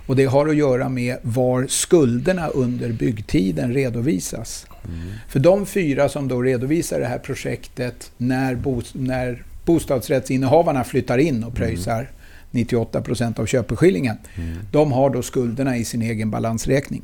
Och 0.06 0.16
det 0.16 0.26
har 0.26 0.48
att 0.48 0.56
göra 0.56 0.90
med 0.90 1.18
var 1.22 1.68
skulderna 1.68 2.48
under 2.48 2.92
byggtiden 2.92 3.74
redovisas. 3.74 4.66
För 5.28 5.40
de 5.40 5.66
fyra 5.66 6.10
som 6.10 6.28
då 6.28 6.42
redovisar 6.42 7.00
det 7.00 7.06
här 7.06 7.20
projektet 7.20 8.12
när, 8.18 8.56
bo, 8.56 8.82
när 8.94 9.44
bostadsrättsinnehavarna 9.66 10.84
flyttar 10.84 11.18
in 11.18 11.44
och 11.44 11.56
pröjsar 11.56 12.10
98 12.52 13.02
procent 13.02 13.40
av 13.40 13.46
köpeskillingen. 13.46 14.18
De 14.72 14.92
har 14.92 15.10
då 15.10 15.22
skulderna 15.22 15.78
i 15.78 15.86
sin 15.86 16.02
egen 16.02 16.32
balansräkning. 16.32 17.02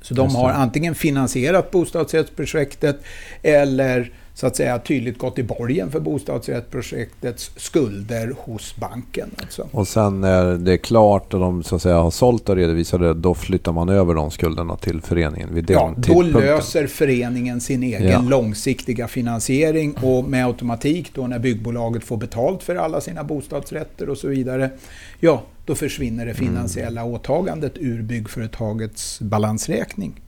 Så 0.00 0.14
de 0.14 0.34
har 0.34 0.50
antingen 0.50 0.94
finansierat 0.94 1.70
bostadsrättsprojektet 1.70 3.00
eller 3.42 4.12
så 4.34 4.46
att 4.46 4.56
säga 4.56 4.78
tydligt 4.78 5.18
gått 5.18 5.38
i 5.38 5.42
borgen 5.42 5.90
för 5.90 6.00
bostadsrättsprojektets 6.00 7.50
skulder 7.56 8.34
hos 8.38 8.76
banken. 8.76 9.30
Alltså. 9.42 9.68
Och 9.72 9.88
sen 9.88 10.20
när 10.20 10.44
det 10.58 10.72
är 10.72 10.76
klart 10.76 11.34
och 11.34 11.40
de 11.40 11.62
så 11.62 11.76
att 11.76 11.82
säga 11.82 11.96
har 11.98 12.10
sålt 12.10 12.48
och 12.48 12.56
redovisat 12.56 13.00
det, 13.00 13.14
då 13.14 13.34
flyttar 13.34 13.72
man 13.72 13.88
över 13.88 14.14
de 14.14 14.30
skulderna 14.30 14.76
till 14.76 15.00
föreningen 15.00 15.54
vid 15.54 15.64
den 15.64 15.76
Ja, 15.76 15.94
då 15.96 16.22
löser 16.22 16.86
föreningen 16.86 17.60
sin 17.60 17.82
egen 17.82 18.04
Ja. 18.10 18.20
långsiktiga 18.20 19.08
finansiering 19.08 19.94
och 20.02 20.24
med 20.24 20.46
automatik 20.46 21.10
då 21.14 21.26
när 21.26 21.38
byggbolaget 21.38 22.04
får 22.04 22.16
betalt 22.16 22.62
för 22.62 22.76
alla 22.76 23.00
sina 23.00 23.24
bostadsrätter 23.24 24.08
och 24.08 24.18
så 24.18 24.28
vidare, 24.28 24.70
ja, 25.20 25.42
då 25.66 25.74
försvinner 25.74 26.26
det 26.26 26.34
finansiella 26.34 27.04
åtagandet 27.04 27.72
ur 27.76 28.02
byggföretagets 28.02 29.20
balansräkning. 29.20 30.20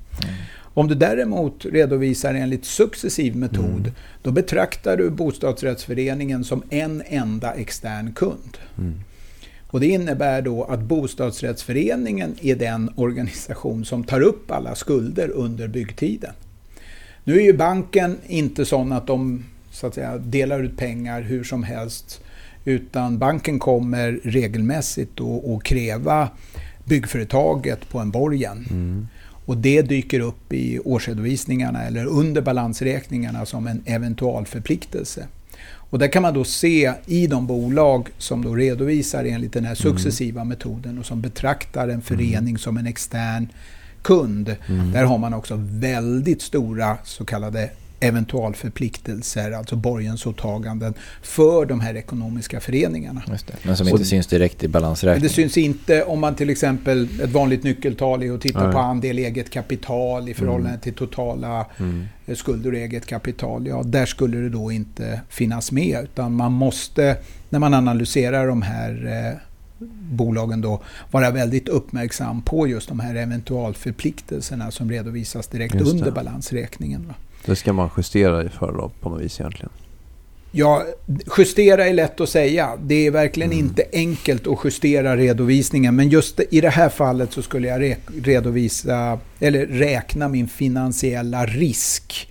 Om 0.76 0.88
du 0.88 0.94
däremot 0.94 1.64
redovisar 1.64 2.34
enligt 2.34 2.64
successiv 2.64 3.36
metod, 3.36 3.92
då 4.22 4.30
betraktar 4.30 4.96
du 4.96 5.10
bostadsrättsföreningen 5.10 6.44
som 6.44 6.62
en 6.70 7.02
enda 7.06 7.52
extern 7.52 8.12
kund. 8.12 8.58
Och 9.66 9.80
det 9.80 9.86
innebär 9.86 10.42
då 10.42 10.64
att 10.64 10.80
bostadsrättsföreningen 10.80 12.34
är 12.42 12.56
den 12.56 12.90
organisation 12.96 13.84
som 13.84 14.04
tar 14.04 14.20
upp 14.20 14.50
alla 14.50 14.74
skulder 14.74 15.28
under 15.28 15.68
byggtiden. 15.68 16.32
Nu 17.24 17.36
är 17.36 17.44
ju 17.44 17.52
banken 17.52 18.18
inte 18.26 18.64
sån 18.64 18.92
att 18.92 19.06
de 19.06 19.44
så 19.70 19.86
att 19.86 19.94
säga, 19.94 20.18
delar 20.18 20.62
ut 20.62 20.76
pengar 20.76 21.22
hur 21.22 21.44
som 21.44 21.62
helst. 21.62 22.20
Utan 22.64 23.18
banken 23.18 23.58
kommer 23.58 24.20
regelmässigt 24.24 25.20
att 25.20 25.64
kräva 25.64 26.28
byggföretaget 26.84 27.88
på 27.88 27.98
en 27.98 28.10
borgen. 28.10 28.66
Och 29.46 29.56
det 29.56 29.82
dyker 29.82 30.20
upp 30.20 30.52
i 30.52 30.78
årsredovisningarna 30.78 31.82
eller 31.82 32.06
under 32.06 32.42
balansräkningarna 32.42 33.46
som 33.46 33.66
en 33.66 33.82
eventual 33.84 34.46
förpliktelse. 34.46 35.26
Och 35.90 35.98
där 35.98 36.08
kan 36.08 36.22
man 36.22 36.34
då 36.34 36.44
se 36.44 36.92
i 37.06 37.26
de 37.26 37.46
bolag 37.46 38.08
som 38.18 38.44
då 38.44 38.54
redovisar 38.54 39.24
enligt 39.24 39.52
den 39.52 39.64
här 39.64 39.74
successiva 39.74 40.44
metoden 40.44 40.98
och 40.98 41.06
som 41.06 41.20
betraktar 41.20 41.88
en 41.88 42.02
förening 42.02 42.58
som 42.58 42.76
en 42.76 42.86
extern 42.86 43.48
kund. 44.02 44.56
Där 44.92 45.04
har 45.04 45.18
man 45.18 45.34
också 45.34 45.54
väldigt 45.58 46.42
stora 46.42 46.98
så 47.04 47.24
kallade 47.24 47.70
eventualförpliktelser, 48.00 49.52
alltså 49.52 49.76
borgensåtaganden 49.76 50.94
för 51.22 51.66
de 51.66 51.80
här 51.80 51.96
ekonomiska 51.96 52.60
föreningarna. 52.60 53.22
Men 53.62 53.76
som 53.76 53.88
inte 53.88 54.00
Och- 54.00 54.06
syns 54.06 54.26
direkt 54.26 54.64
i 54.64 54.68
balansräkningen. 54.68 55.22
det 55.22 55.28
syns 55.34 55.56
inte 55.58 56.02
om 56.02 56.20
man 56.20 56.34
till 56.34 56.50
exempel, 56.50 57.08
ett 57.22 57.30
vanligt 57.32 57.62
nyckeltal 57.62 58.22
är 58.22 58.32
att 58.34 58.40
titta 58.40 58.64
Nej. 58.64 58.72
på 58.72 58.78
andel 58.78 59.18
eget 59.18 59.50
kapital 59.50 60.28
i 60.28 60.34
förhållande 60.34 60.68
Mm. 60.68 60.80
till 60.80 60.94
totala 60.94 61.66
Mm. 61.78 62.04
eh, 62.26 62.34
skulder 62.34 62.70
och 62.72 62.78
eget 62.78 63.06
kapital. 63.06 63.66
Ja, 63.66 63.82
där 63.82 64.06
skulle 64.06 64.36
det 64.36 64.48
då 64.48 64.72
inte 64.72 65.20
finnas 65.28 65.72
med. 65.72 66.04
Utan 66.04 66.32
man 66.32 66.52
måste, 66.52 67.16
när 67.50 67.58
man 67.58 67.74
analyserar 67.74 68.46
de 68.46 68.62
här 68.62 69.06
eh, 69.06 69.38
bolagen 70.10 70.60
då, 70.60 70.82
vara 71.10 71.30
väldigt 71.30 71.68
uppmärksam 71.68 72.42
på 72.42 72.68
just 72.68 72.88
de 72.88 73.00
här 73.00 73.14
eventualförpliktelserna 73.14 74.70
som 74.70 74.90
redovisas 74.90 75.46
direkt 75.46 75.74
under 75.74 76.10
balansräkningen. 76.10 77.06
Va? 77.08 77.14
Det 77.46 77.56
ska 77.56 77.72
man 77.72 77.90
justera 77.96 78.48
för 78.48 78.72
då, 78.72 78.90
på 79.00 79.08
något 79.10 79.20
vis 79.22 79.40
egentligen. 79.40 79.70
Ja, 80.52 80.84
justera 81.38 81.86
är 81.86 81.92
lätt 81.92 82.20
att 82.20 82.28
säga. 82.28 82.70
Det 82.82 83.06
är 83.06 83.10
verkligen 83.10 83.52
Mm. 83.52 83.64
inte 83.64 83.84
enkelt 83.92 84.46
att 84.46 84.58
justera 84.64 85.16
redovisningen. 85.16 85.96
Men 85.96 86.08
just 86.08 86.40
i 86.50 86.60
det 86.60 86.68
här 86.70 86.88
fallet 86.88 87.32
så 87.32 87.42
skulle 87.42 87.68
jag 87.68 87.80
re- 87.82 87.96
redovisa, 88.24 89.18
eller 89.40 89.66
räkna 89.66 90.28
min 90.28 90.48
finansiella 90.48 91.46
risk 91.46 92.28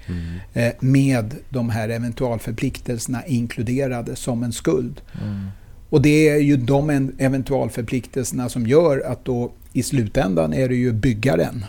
eh, 0.53 0.71
med 0.79 1.35
de 1.49 1.69
här 1.69 1.89
eventualförpliktelserna 1.89 3.25
inkluderade 3.25 4.15
som 4.15 4.43
en 4.43 4.53
skuld. 4.53 5.01
Mm. 5.21 5.47
Och 5.89 6.01
det 6.01 6.29
är 6.29 6.37
ju 6.39 6.57
de 6.57 6.89
en- 6.89 7.15
eventualförpliktelserna 7.19 8.49
som 8.49 8.67
gör 8.67 8.99
att 9.11 9.25
då 9.25 9.51
i 9.73 9.83
slutändan 9.83 10.53
är 10.53 10.69
det 10.69 10.75
ju 10.75 10.91
byggaren 10.93 11.65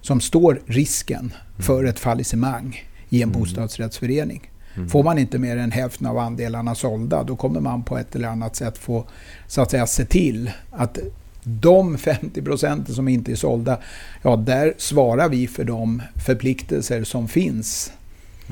som 0.00 0.20
står 0.20 0.60
risken 0.66 1.32
för 1.58 1.84
ett 1.84 1.98
fallissemang 1.98 2.84
i 3.08 3.22
en 3.22 3.32
bostadsrättsförening. 3.32 4.50
Får 4.88 5.02
man 5.02 5.18
inte 5.18 5.38
mer 5.38 5.56
än 5.56 5.72
hälften 5.72 6.06
av 6.06 6.18
andelarna 6.18 6.74
sålda, 6.74 7.22
då 7.22 7.36
kommer 7.36 7.60
man 7.60 7.82
på 7.82 7.98
ett 7.98 8.16
eller 8.16 8.28
annat 8.28 8.56
sätt 8.56 8.78
få 8.78 9.06
så 9.46 9.62
att 9.62 9.70
säga, 9.70 9.86
se 9.86 10.04
till 10.04 10.50
att 10.70 10.98
de 11.42 11.98
50 11.98 12.42
procenten 12.42 12.94
som 12.94 13.08
inte 13.08 13.32
är 13.32 13.36
sålda, 13.36 13.78
ja, 14.22 14.36
där 14.36 14.74
svarar 14.78 15.28
vi 15.28 15.46
för 15.46 15.64
de 15.64 16.02
förpliktelser 16.16 17.04
som 17.04 17.28
finns. 17.28 17.92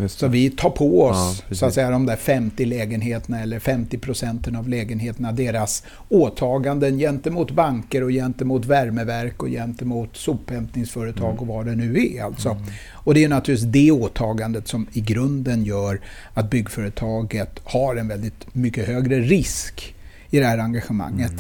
Så 0.07 0.29
vi 0.29 0.51
tar 0.51 0.71
på 0.71 0.85
Ja, 0.99 1.11
oss 1.11 1.41
precis. 1.41 1.59
så 1.59 1.67
att 1.67 1.75
säga, 1.75 1.91
de 1.91 2.07
där 2.07 2.17
50 2.17 2.65
lägenheterna 2.65 3.41
eller 3.43 3.59
50 3.59 3.99
procenten 3.99 4.57
av 4.57 4.69
lägenheterna, 4.69 5.33
deras 5.33 5.83
åtaganden 6.09 6.99
gentemot 6.99 7.51
banker 7.51 8.03
och 8.05 8.11
gentemot 8.11 8.65
värmeverk 8.65 9.43
och 9.43 9.49
gentemot 9.49 10.17
sophämtningsföretag 10.17 11.25
Mm. 11.31 11.39
och 11.39 11.47
vad 11.47 11.67
det 11.67 11.75
nu 11.75 12.07
är. 12.17 12.23
Alltså. 12.23 12.57
Och 12.93 13.15
det 13.15 13.25
är 13.25 13.29
naturligtvis 13.29 13.73
det 13.73 13.91
åtagandet 13.93 14.69
som 14.69 14.87
i 14.93 15.01
grunden 15.01 15.65
gör 15.65 16.01
att 16.35 16.51
byggföretaget 16.51 17.51
har 17.65 17.97
en 17.97 18.09
väldigt 18.09 18.55
mycket 18.55 18.87
högre 18.87 19.21
risk 19.21 19.95
i 20.31 20.39
det 20.39 20.47
här 20.47 20.59
engagemanget 20.59 21.33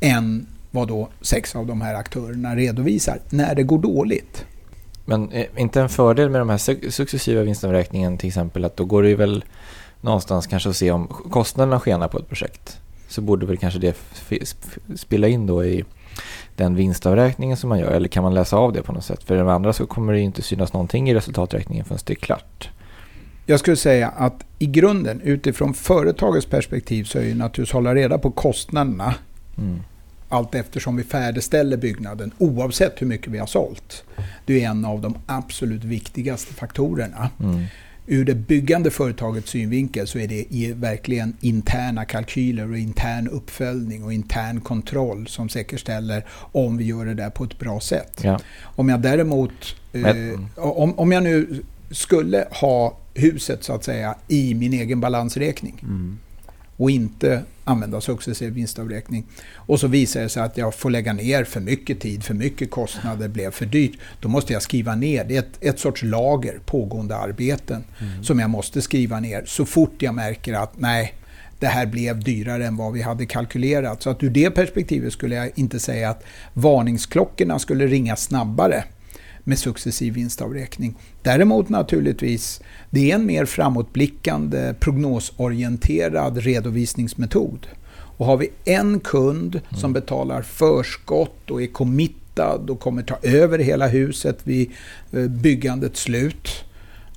Mm. 0.00 0.16
än 0.18 0.46
vad 0.70 0.88
då 0.88 1.08
sex 1.20 1.56
av 1.56 1.66
de 1.66 1.80
här 1.80 1.94
aktörerna 1.94 2.56
redovisar 2.56 3.18
när 3.30 3.54
det 3.54 3.62
går 3.62 3.78
dåligt. 3.78 4.44
Men 5.04 5.32
eh, 5.32 5.46
inte 5.56 5.80
en 5.80 5.88
fördel 5.88 6.30
med 6.30 6.40
de 6.40 6.48
här 6.50 6.56
su- 6.56 6.90
successiva 6.90 7.42
vinstavräkningen 7.42 8.18
till 8.18 8.28
exempel 8.28 8.64
att 8.64 8.76
då 8.76 8.84
går 8.84 9.02
det 9.02 9.08
ju 9.08 9.14
väl 9.16 9.44
någonstans 10.00 10.46
kanske 10.46 10.68
att 10.68 10.76
se 10.76 10.90
om 10.90 11.06
kostnaderna 11.06 11.80
skenar 11.80 12.08
på 12.08 12.18
ett 12.18 12.28
projekt. 12.28 12.78
Så 13.08 13.20
borde 13.20 13.46
väl 13.46 13.56
kanske 13.56 13.78
det 13.80 13.96
spela 14.96 15.28
in 15.28 15.46
då 15.46 15.64
i 15.64 15.84
den 16.56 16.74
vinstavräkningen 16.74 17.56
som 17.56 17.68
man 17.68 17.78
gör 17.78 17.90
eller 17.90 18.08
kan 18.08 18.22
man 18.22 18.34
läsa 18.34 18.56
av 18.56 18.72
det 18.72 18.82
på 18.82 18.92
något 18.92 19.04
sätt? 19.04 19.22
För 19.24 19.36
de 19.36 19.48
andra 19.48 19.72
så 19.72 19.86
kommer 19.86 20.12
det 20.12 20.18
ju 20.18 20.24
inte 20.24 20.42
synas 20.42 20.72
någonting 20.72 21.10
i 21.10 21.14
resultaträkningen 21.14 21.84
förrän 21.84 21.98
det 22.04 22.12
är 22.12 22.16
klart. 22.16 22.68
Jag 23.46 23.60
skulle 23.60 23.76
säga 23.76 24.08
att 24.08 24.44
i 24.58 24.66
grunden, 24.66 25.20
utifrån 25.20 25.74
företagets 25.74 26.46
perspektiv, 26.46 27.04
så 27.04 27.18
är 27.18 27.22
ju 27.22 27.34
naturligtvis 27.34 27.72
hålla 27.72 27.94
reda 27.94 28.18
på 28.18 28.30
kostnaderna 28.30 29.14
Mm. 29.58 29.80
Allt 30.34 30.54
eftersom 30.54 30.96
vi 30.96 31.04
färdigställer 31.04 31.76
byggnaden, 31.76 32.32
oavsett 32.38 33.02
hur 33.02 33.06
mycket 33.06 33.32
vi 33.32 33.38
har 33.38 33.46
sålt. 33.46 34.04
Det 34.46 34.64
är 34.64 34.68
en 34.68 34.84
av 34.84 35.00
de 35.00 35.14
absolut 35.26 35.84
viktigaste 35.84 36.54
faktorerna. 36.54 37.30
Mm. 37.40 37.64
ur 38.06 38.24
det 38.24 38.34
byggande 38.34 38.90
företagets 38.90 39.50
synvinkel 39.50 40.06
så 40.06 40.18
är 40.18 40.28
det 40.28 40.72
verkligen 40.74 41.36
interna 41.40 42.04
kalkyler 42.04 42.70
och 42.70 42.78
intern 42.78 43.28
uppföljning 43.28 44.04
och 44.04 44.12
intern 44.12 44.60
kontroll 44.60 45.26
som 45.26 45.48
säkerställer 45.48 46.24
om 46.52 46.76
vi 46.76 46.84
gör 46.84 47.04
det 47.06 47.14
där 47.14 47.30
på 47.30 47.44
ett 47.44 47.58
bra 47.58 47.80
sätt. 47.80 48.20
Ja. 48.22 48.40
Om 48.62 48.88
jag 48.88 49.00
däremot, 49.00 49.76
eh, 49.92 50.40
om, 50.56 50.98
om 50.98 51.12
jag 51.12 51.22
nu 51.22 51.62
skulle 51.90 52.48
ha 52.50 52.98
huset 53.14 53.64
så 53.64 53.72
att 53.72 53.84
säga 53.84 54.14
i 54.28 54.54
min 54.54 54.72
egen 54.72 55.00
balansräkning 55.00 55.80
mm. 55.82 56.18
Och 56.76 56.90
inte 56.90 57.42
använda 57.64 58.00
successiv 58.00 58.52
vinstavräkning. 58.52 59.24
Och 59.54 59.80
så 59.80 59.86
visar 59.86 60.20
det 60.20 60.28
sig 60.28 60.42
att 60.42 60.56
jag 60.56 60.74
får 60.74 60.90
lägga 60.90 61.12
ner 61.12 61.44
för 61.44 61.60
mycket 61.60 62.00
tid, 62.00 62.24
för 62.24 62.34
mycket 62.34 62.70
kostnader, 62.70 63.28
blev 63.28 63.50
för 63.50 63.66
dyrt. 63.66 63.98
Då 64.20 64.28
måste 64.28 64.52
jag 64.52 64.62
skriva 64.62 64.94
ner. 64.94 65.24
Det 65.24 65.36
är 65.36 65.38
ett, 65.38 65.58
ett 65.60 65.78
sorts 65.78 66.02
lager, 66.02 66.58
pågående 66.64 67.16
arbeten, 67.16 67.84
mm. 68.00 68.24
som 68.24 68.38
jag 68.38 68.50
måste 68.50 68.82
skriva 68.82 69.20
ner 69.20 69.44
så 69.46 69.64
fort 69.66 70.02
jag 70.02 70.14
märker 70.14 70.52
att 70.52 70.72
nej, 70.78 71.14
det 71.58 71.66
här 71.66 71.86
blev 71.86 72.24
dyrare 72.24 72.66
än 72.66 72.76
vad 72.76 72.92
vi 72.92 73.02
hade 73.02 73.26
kalkylerat. 73.26 74.02
Så 74.02 74.10
att 74.10 74.22
ur 74.22 74.30
det 74.30 74.50
perspektivet 74.50 75.12
skulle 75.12 75.34
jag 75.34 75.50
inte 75.54 75.80
säga 75.80 76.10
att 76.10 76.24
varningsklockorna 76.52 77.58
skulle 77.58 77.86
ringa 77.86 78.16
snabbare 78.16 78.84
med 79.44 79.58
successiv 79.58 80.14
vinstavräkning. 80.14 80.94
Däremot 81.22 81.68
naturligtvis, 81.68 82.60
det 82.90 83.10
är 83.10 83.14
en 83.14 83.26
mer 83.26 83.44
framåtblickande 83.44 84.74
prognosorienterad 84.80 86.38
redovisningsmetod. 86.38 87.66
Och 88.16 88.26
har 88.26 88.36
vi 88.36 88.50
en 88.64 89.00
kund 89.00 89.54
mm. 89.54 89.80
som 89.80 89.92
betalar 89.92 90.42
förskott 90.42 91.50
och 91.50 91.62
är 91.62 91.66
committad 91.66 92.70
och 92.70 92.80
kommer 92.80 93.02
ta 93.02 93.16
över 93.22 93.58
hela 93.58 93.88
huset 93.88 94.38
vid 94.44 94.70
eh, 95.12 95.26
byggandets 95.28 96.00
slut, 96.00 96.48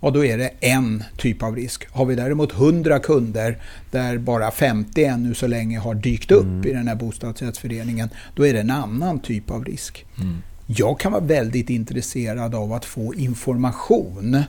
ja 0.02 0.10
då 0.10 0.26
är 0.26 0.38
det 0.38 0.52
en 0.60 1.04
typ 1.18 1.44
av 1.44 1.56
risk. 1.56 1.88
Har 1.92 2.06
vi 2.06 2.16
däremot 2.16 2.54
100 2.54 3.00
kunder 3.00 3.58
där 3.92 4.18
bara 4.18 4.52
50 4.52 5.04
ännu 5.04 5.34
så 5.34 5.48
länge 5.48 5.80
har 5.80 5.96
dykt 5.96 6.32
upp 6.32 6.44
mm. 6.44 6.68
i 6.68 6.74
den 6.74 6.88
här 6.88 6.96
bostadsrättsföreningen, 6.96 8.10
då 8.36 8.48
är 8.48 8.54
det 8.54 8.60
en 8.60 8.72
annan 8.72 9.20
typ 9.20 9.52
av 9.52 9.66
risk. 9.66 10.06
Mm. 10.18 10.42
Jag 10.70 11.00
kan 11.00 11.12
vara 11.12 11.24
väldigt 11.24 11.70
intresserad 11.70 12.56
av 12.56 12.74
att 12.74 12.86
få 12.86 13.14
information 13.14 14.44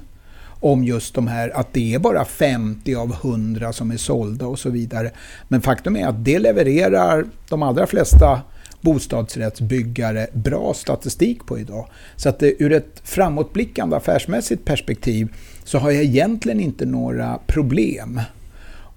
om 0.61 0.85
just 0.85 1.15
de 1.15 1.27
här, 1.27 1.57
att 1.57 1.73
det 1.73 1.95
är 1.95 1.99
bara 1.99 2.25
50 2.25 2.95
av 2.95 3.13
100 3.13 3.73
som 3.73 3.91
är 3.91 3.97
sålda 3.97 4.47
och 4.47 4.59
så 4.59 4.71
vidare. 4.71 5.11
Men 5.49 5.61
faktum 5.61 5.97
är 5.97 6.07
att 6.07 6.25
det 6.25 6.39
levererar 6.39 7.25
de 7.49 7.63
allra 7.63 7.87
flesta 7.87 8.43
bostadsrättsbyggare 8.81 10.27
bra 10.33 10.75
statistik 10.75 11.47
på 11.47 11.59
idag. 11.59 11.89
Så 12.17 12.29
att 12.29 12.39
det, 12.39 12.63
ur 12.63 12.73
ett 12.73 13.01
framåtblickande 13.05 13.97
affärsmässigt 13.97 14.65
perspektiv 14.65 15.29
så 15.65 15.79
har 15.79 15.91
jag 15.91 16.05
egentligen 16.05 16.61
inte 16.61 16.87
några 16.87 17.39
problem 17.47 18.21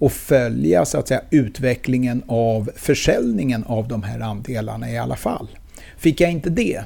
att 0.00 0.12
följa 0.12 0.84
så 0.84 0.98
att 0.98 1.08
säga, 1.08 1.22
utvecklingen 1.30 2.22
av 2.26 2.70
försäljningen 2.76 3.64
av 3.64 3.88
de 3.88 4.02
här 4.02 4.20
andelarna 4.20 4.90
i 4.90 4.98
alla 4.98 5.16
fall. 5.16 5.48
Fick 5.96 6.20
jag 6.20 6.32
inte 6.32 6.50
det, 6.50 6.84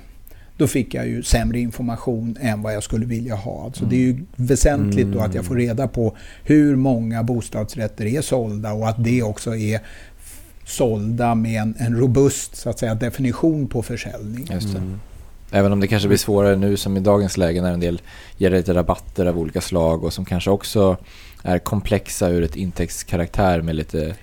då 0.57 0.67
fick 0.67 0.95
jag 0.95 1.09
ju 1.09 1.23
sämre 1.23 1.59
information 1.61 2.37
än 2.41 2.63
vad 2.63 2.75
jag 2.75 2.83
skulle 2.83 3.07
vilja 3.07 3.35
ha. 3.35 3.65
Alltså 3.65 3.85
mm. 3.85 3.91
Det 3.91 3.97
är 3.97 4.07
ju 4.07 4.25
väsentligt 4.37 5.07
då 5.07 5.21
att 5.21 5.35
jag 5.35 5.45
får 5.45 5.57
reda 5.57 5.89
på 5.89 6.17
hur 6.45 6.77
många 6.77 7.23
bostadsrätter 7.23 8.07
är 8.07 8.21
sålda 8.21 8.73
och 8.73 8.89
att 8.89 9.05
det 9.05 9.23
också 9.23 9.57
är 9.57 9.81
sålda 10.65 11.35
med 11.35 11.63
en, 11.63 11.75
en 11.79 11.97
robust 11.97 12.57
så 12.57 12.71
att 12.71 12.79
säga, 12.79 12.95
definition 12.95 13.67
på 13.67 13.83
försäljning. 13.83 14.49
Mm. 14.51 15.01
Även 15.51 15.73
om 15.73 15.81
det 15.81 15.87
kanske 15.87 16.09
blir 16.09 16.19
svårare 16.19 16.57
nu 16.57 16.77
som 16.77 16.97
i 16.97 17.01
dagens 17.01 17.37
läge 17.37 17.63
när 17.63 17.73
en 17.73 17.81
del 17.81 18.03
ger 18.37 18.51
lite 18.51 18.75
rabatter 18.75 19.27
av 19.27 19.39
olika 19.39 19.61
slag 19.61 20.05
och 20.05 20.13
som 20.13 20.25
kanske 20.25 20.51
också 20.51 20.97
är 21.43 21.59
komplexa 21.59 22.29
ur 22.29 22.43
ett 22.43 22.57
intäktskaraktär 22.57 23.63
med 23.63 23.75
lite 23.75 24.15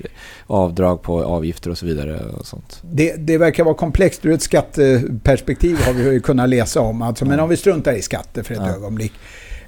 avdrag 0.47 1.01
på 1.01 1.23
avgifter 1.23 1.69
och 1.69 1.77
så 1.77 1.85
vidare. 1.85 2.19
Och 2.19 2.45
sånt. 2.45 2.81
Det, 2.81 3.15
det 3.15 3.37
verkar 3.37 3.63
vara 3.63 3.75
komplext 3.75 4.25
ur 4.25 4.31
ett 4.31 4.41
skatteperspektiv 4.41 5.77
har 5.85 5.93
vi 5.93 6.19
kunnat 6.19 6.49
läsa 6.49 6.81
om. 6.81 7.01
Alltså, 7.01 7.25
men 7.25 7.39
om 7.39 7.49
vi 7.49 7.57
struntar 7.57 7.93
i 7.93 8.01
skatter 8.01 8.43
för 8.43 8.53
ett 8.53 8.61
ja. 8.63 8.75
ögonblick. 8.75 9.13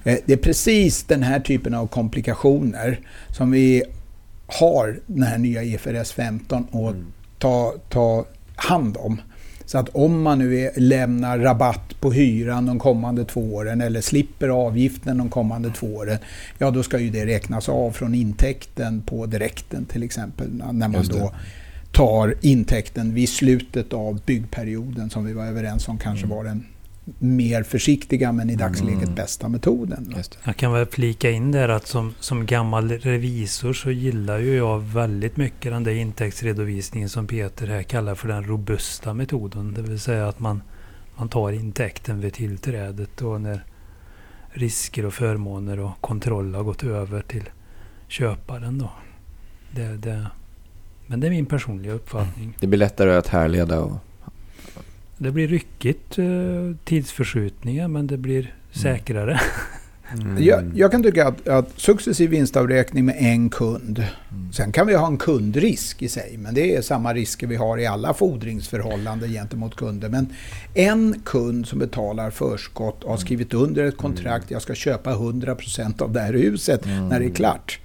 Eh, 0.03 0.17
det 0.25 0.33
är 0.33 0.37
precis 0.37 1.03
den 1.03 1.23
här 1.23 1.39
typen 1.39 1.73
av 1.73 1.87
komplikationer 1.87 2.99
som 3.29 3.51
vi 3.51 3.83
har 4.47 4.99
den 5.05 5.23
här 5.23 5.37
nya 5.37 5.63
IFRS 5.63 6.11
15 6.11 6.67
att 6.71 6.73
mm. 6.73 7.05
ta, 7.39 7.73
ta 7.89 8.25
hand 8.55 8.97
om. 8.99 9.21
Så 9.65 9.77
att 9.77 9.89
om 9.89 10.21
man 10.21 10.39
nu 10.39 10.59
är, 10.59 10.71
lämnar 10.75 11.39
rabatt 11.39 11.99
på 11.99 12.11
hyran 12.11 12.65
de 12.65 12.79
kommande 12.79 13.25
två 13.25 13.55
åren 13.55 13.81
eller 13.81 14.01
slipper 14.01 14.49
avgiften 14.49 15.17
de 15.17 15.29
kommande 15.29 15.69
två 15.69 15.87
åren, 15.87 16.17
ja 16.57 16.71
då 16.71 16.83
ska 16.83 16.99
ju 16.99 17.09
det 17.09 17.25
räknas 17.25 17.69
av 17.69 17.91
från 17.91 18.15
intäkten 18.15 19.01
på 19.01 19.25
direkten 19.25 19.85
till 19.85 20.03
exempel. 20.03 20.47
När 20.71 20.87
man 20.87 21.07
då 21.07 21.33
tar 21.91 22.35
intäkten 22.41 23.13
vid 23.13 23.29
slutet 23.29 23.93
av 23.93 24.21
byggperioden 24.25 25.09
som 25.09 25.25
vi 25.25 25.33
var 25.33 25.45
överens 25.45 25.87
om 25.87 25.97
kanske 25.97 26.25
mm. 26.25 26.37
var 26.37 26.43
den 26.43 26.65
mer 27.19 27.63
försiktiga 27.63 28.31
men 28.31 28.49
i 28.49 28.55
dagsläget 28.55 29.03
mm. 29.03 29.15
bästa 29.15 29.49
metoden. 29.49 30.15
Jag 30.43 30.57
kan 30.57 30.73
väl 30.73 30.85
flika 30.85 31.31
in 31.31 31.51
där 31.51 31.69
att 31.69 31.87
som, 31.87 32.13
som 32.19 32.45
gammal 32.45 32.91
revisor 32.91 33.73
så 33.73 33.91
gillar 33.91 34.37
ju 34.37 34.55
jag 34.55 34.79
väldigt 34.79 35.37
mycket 35.37 35.71
den 35.71 35.83
där 35.83 35.91
intäktsredovisningen 35.91 37.09
som 37.09 37.27
Peter 37.27 37.67
här 37.67 37.83
kallar 37.83 38.15
för 38.15 38.27
den 38.27 38.43
robusta 38.43 39.13
metoden. 39.13 39.73
Det 39.73 39.81
vill 39.81 39.99
säga 39.99 40.27
att 40.27 40.39
man, 40.39 40.61
man 41.15 41.29
tar 41.29 41.51
intäkten 41.51 42.21
vid 42.21 42.33
tillträdet 42.33 43.21
och 43.21 43.41
när 43.41 43.63
risker 44.49 45.05
och 45.05 45.13
förmåner 45.13 45.79
och 45.79 46.01
kontroll 46.01 46.55
har 46.55 46.63
gått 46.63 46.83
över 46.83 47.21
till 47.21 47.49
köparen. 48.07 48.77
Då. 48.77 48.91
Det, 49.71 49.97
det, 49.97 50.27
men 51.07 51.19
det 51.19 51.27
är 51.27 51.31
min 51.31 51.45
personliga 51.45 51.93
uppfattning. 51.93 52.57
Det 52.59 52.67
blir 52.67 52.79
lättare 52.79 53.15
att 53.15 53.27
härleda 53.27 53.79
och 53.79 53.97
det 55.17 55.31
blir 55.31 55.47
ryckigt 55.47 56.17
eh, 56.17 56.25
tidsförskjutningar 56.83 57.87
men 57.87 58.07
det 58.07 58.17
blir 58.17 58.41
mm. 58.41 58.51
säkrare. 58.71 59.41
Mm. 60.13 60.43
Jag, 60.43 60.71
jag, 60.75 60.91
kan 60.91 61.03
tycka 61.03 61.27
att, 61.27 61.47
att 61.47 61.79
successiv 61.79 62.29
vinstavräkning 62.29 63.05
med 63.05 63.15
en 63.19 63.49
kund. 63.49 63.99
Mm. 64.31 64.53
Sen 64.53 64.71
kan 64.71 64.87
vi 64.87 64.95
ha 64.95 65.07
en 65.07 65.17
kundrisk 65.17 66.01
i 66.01 66.09
sig, 66.09 66.37
men 66.37 66.53
det 66.53 66.75
är 66.75 66.81
samma 66.81 67.13
risker 67.13 67.47
vi 67.47 67.55
har 67.55 67.77
i 67.77 67.85
alla 67.85 68.13
fordringsförhållanden 68.13 69.29
gentemot 69.29 69.75
kunder. 69.75 70.09
Men 70.09 70.33
en 70.73 71.21
kund 71.25 71.67
som 71.67 71.79
betalar 71.79 72.29
förskott 72.31 73.03
och 73.03 73.09
har 73.09 73.17
skrivit 73.17 73.53
under 73.53 73.83
ett 73.83 73.97
kontrakt, 73.97 74.51
jag 74.51 74.61
ska 74.61 74.75
köpa 74.75 75.13
100% 75.13 76.01
av 76.01 76.11
det 76.11 76.19
här 76.19 76.33
huset 76.33 76.85
mm. 76.85 77.07
när 77.07 77.19
det 77.19 77.25
är 77.25 77.35
klart. 77.35 77.79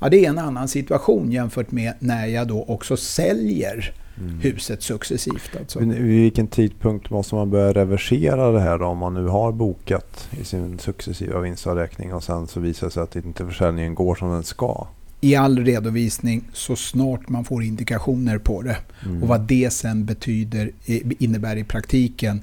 Ja, 0.00 0.08
det 0.08 0.24
är 0.24 0.28
en 0.28 0.38
annan 0.38 0.68
situation 0.68 1.32
jämfört 1.32 1.70
med 1.70 1.92
när 1.98 2.26
jag 2.26 2.48
då 2.48 2.64
också 2.68 2.96
säljer 2.96 3.94
mm. 4.22 4.40
huset 4.40 4.82
successivt. 4.82 5.56
Alltså. 5.58 5.78
Vid 5.78 6.02
vilken 6.02 6.46
tidpunkt 6.46 7.10
måste 7.10 7.34
man 7.34 7.50
börja 7.50 7.72
reversera 7.72 8.52
det 8.52 8.60
här 8.60 8.78
då, 8.78 8.84
om 8.84 8.98
man 8.98 9.14
nu 9.14 9.26
har 9.26 9.52
bokat 9.52 10.28
i 10.40 10.44
sin 10.44 10.78
successiva 10.78 11.40
vinstavräkning 11.40 12.14
och 12.14 12.24
sen 12.24 12.46
så 12.46 12.60
visar 12.60 12.86
det 12.86 12.90
sig 12.90 13.02
att 13.02 13.16
inte 13.16 13.46
försäljningen 13.46 13.94
går 13.94 14.14
som 14.14 14.30
den 14.30 14.42
ska? 14.42 14.86
I 15.20 15.36
all 15.36 15.64
redovisning 15.64 16.44
så 16.52 16.76
snart 16.76 17.28
man 17.28 17.44
får 17.44 17.62
indikationer 17.62 18.38
på 18.38 18.62
det. 18.62 18.76
Mm. 19.04 19.22
Och 19.22 19.28
vad 19.28 19.40
det 19.40 19.72
sen 19.72 20.04
betyder, 20.04 20.70
innebär 21.18 21.56
i 21.56 21.64
praktiken 21.64 22.42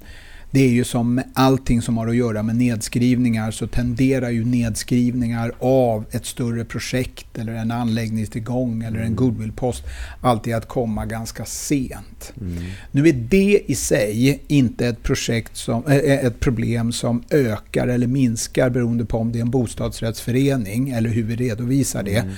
det 0.52 0.60
är 0.60 0.70
ju 0.70 0.84
som 0.84 1.16
med 1.16 1.26
allting 1.34 1.82
som 1.82 1.98
har 1.98 2.08
att 2.08 2.16
göra 2.16 2.44
med 2.44 2.56
nedskrivningar 2.56 3.52
så 3.52 3.68
tenderar 3.68 4.30
ju 4.30 4.46
nedskrivningar 4.46 5.52
av 5.60 6.06
ett 6.12 6.26
större 6.26 6.66
projekt 6.66 7.38
eller 7.38 7.54
en 7.54 7.72
anläggningstillgång 7.72 8.84
eller 8.84 8.98
en 8.98 9.04
mm. 9.04 9.16
goodwillpost 9.16 9.84
alltid 10.22 10.56
att 10.56 10.68
komma 10.68 11.06
ganska 11.06 11.46
sent. 11.46 12.34
Mm. 12.42 12.64
Nu 12.92 13.08
är 13.08 13.14
det 13.14 13.62
i 13.66 13.76
sig 13.76 14.44
inte 14.48 14.88
ett, 14.88 15.04
projekt 15.04 15.58
som, 15.58 15.86
äh, 15.86 15.96
ett 15.96 16.40
problem 16.40 16.92
som 16.92 17.24
ökar 17.30 17.88
eller 17.88 18.08
minskar 18.08 18.70
beroende 18.70 19.06
på 19.06 19.18
om 19.18 19.32
det 19.32 19.40
är 19.40 19.42
en 19.42 19.52
bostadsrättsförening 19.52 20.90
eller 20.90 21.10
hur 21.10 21.24
vi 21.24 21.36
redovisar 21.36 22.04
det. 22.04 22.18
Mm. 22.18 22.34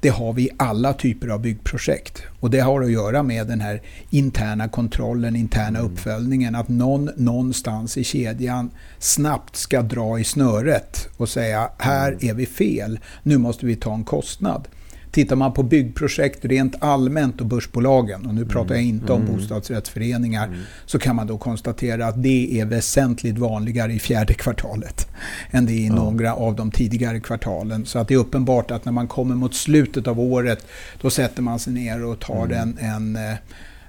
Det 0.00 0.08
har 0.08 0.32
vi 0.32 0.42
i 0.42 0.50
alla 0.56 0.92
typer 0.92 1.28
av 1.28 1.40
byggprojekt. 1.40 2.22
Och 2.40 2.50
det 2.50 2.60
har 2.60 2.82
att 2.82 2.90
göra 2.90 3.22
med 3.22 3.46
den 3.46 3.60
här 3.60 3.82
interna 4.10 4.68
kontrollen, 4.68 5.36
interna 5.36 5.78
mm. 5.78 5.92
uppföljningen. 5.92 6.54
Att 6.54 6.68
någon 6.68 7.10
någonstans 7.16 7.96
i 7.96 8.04
kedjan 8.04 8.70
snabbt 8.98 9.56
ska 9.56 9.82
dra 9.82 10.18
i 10.18 10.24
snöret 10.24 11.08
och 11.16 11.28
säga 11.28 11.70
här 11.78 12.08
mm. 12.08 12.28
är 12.30 12.34
vi 12.34 12.46
fel, 12.46 12.98
nu 13.22 13.38
måste 13.38 13.66
vi 13.66 13.76
ta 13.76 13.94
en 13.94 14.04
kostnad. 14.04 14.68
Tittar 15.10 15.36
man 15.36 15.52
på 15.52 15.62
byggprojekt 15.62 16.44
rent 16.44 16.74
allmänt 16.82 17.40
och 17.40 17.46
börsbolagen, 17.46 18.26
och 18.26 18.34
nu 18.34 18.44
pratar 18.46 18.74
jag 18.74 18.84
inte 18.84 19.12
om 19.12 19.22
mm. 19.22 19.36
bostadsrättsföreningar, 19.36 20.46
mm. 20.46 20.58
så 20.86 20.98
kan 20.98 21.16
man 21.16 21.26
då 21.26 21.38
konstatera 21.38 22.06
att 22.06 22.22
det 22.22 22.60
är 22.60 22.64
väsentligt 22.64 23.38
vanligare 23.38 23.92
i 23.92 23.98
fjärde 23.98 24.34
kvartalet 24.34 25.08
än 25.50 25.66
det 25.66 25.72
är 25.72 25.80
i 25.80 25.90
några 25.90 26.34
av 26.34 26.56
de 26.56 26.70
tidigare 26.70 27.20
kvartalen. 27.20 27.86
Så 27.86 27.98
att 27.98 28.08
det 28.08 28.14
är 28.14 28.18
uppenbart 28.18 28.70
att 28.70 28.84
när 28.84 28.92
man 28.92 29.08
kommer 29.08 29.34
mot 29.34 29.54
slutet 29.54 30.06
av 30.06 30.20
året, 30.20 30.66
då 31.00 31.10
sätter 31.10 31.42
man 31.42 31.58
sig 31.58 31.72
ner 31.72 32.04
och 32.04 32.20
tar 32.20 32.46
mm. 32.46 32.78
en, 32.78 33.16
en 33.16 33.36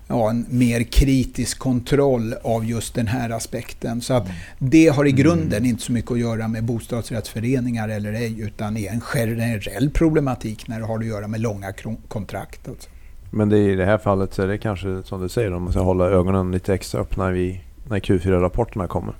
ja, 0.07 0.29
en 0.29 0.45
mer 0.49 0.83
kritisk 0.83 1.59
kontroll 1.59 2.33
av 2.43 2.65
just 2.65 2.95
den 2.95 3.07
här 3.07 3.29
aspekten. 3.29 4.01
Så 4.01 4.13
att 4.13 4.27
det 4.59 4.87
har 4.87 5.05
i 5.05 5.11
grunden 5.11 5.65
inte 5.65 5.83
så 5.83 5.91
mycket 5.91 6.11
att 6.11 6.19
göra 6.19 6.47
med 6.47 6.63
bostadsrättsföreningar 6.63 7.89
eller 7.89 8.13
ej, 8.13 8.41
utan 8.41 8.77
är 8.77 8.91
en 8.91 9.01
generell 9.01 9.89
problematik 9.89 10.67
när 10.67 10.79
det 10.79 10.85
har 10.85 10.99
att 10.99 11.05
göra 11.05 11.27
med 11.27 11.39
långa 11.39 11.73
kontrakt. 12.07 12.67
Alltså. 12.67 12.89
Men 13.31 13.49
det, 13.49 13.57
i 13.57 13.75
det 13.75 13.85
här 13.85 13.97
fallet 13.97 14.33
så 14.33 14.41
är 14.41 14.47
det 14.47 14.57
kanske 14.57 15.03
som 15.03 15.21
du 15.21 15.29
säger, 15.29 15.53
om 15.53 15.63
man 15.63 15.71
ska 15.71 15.81
hålla 15.81 16.05
ögonen 16.05 16.51
lite 16.51 16.73
extra 16.73 17.01
öppna 17.01 17.31
vid, 17.31 17.59
när 17.89 17.99
Q4-rapporterna 17.99 18.87
kommer. 18.87 19.13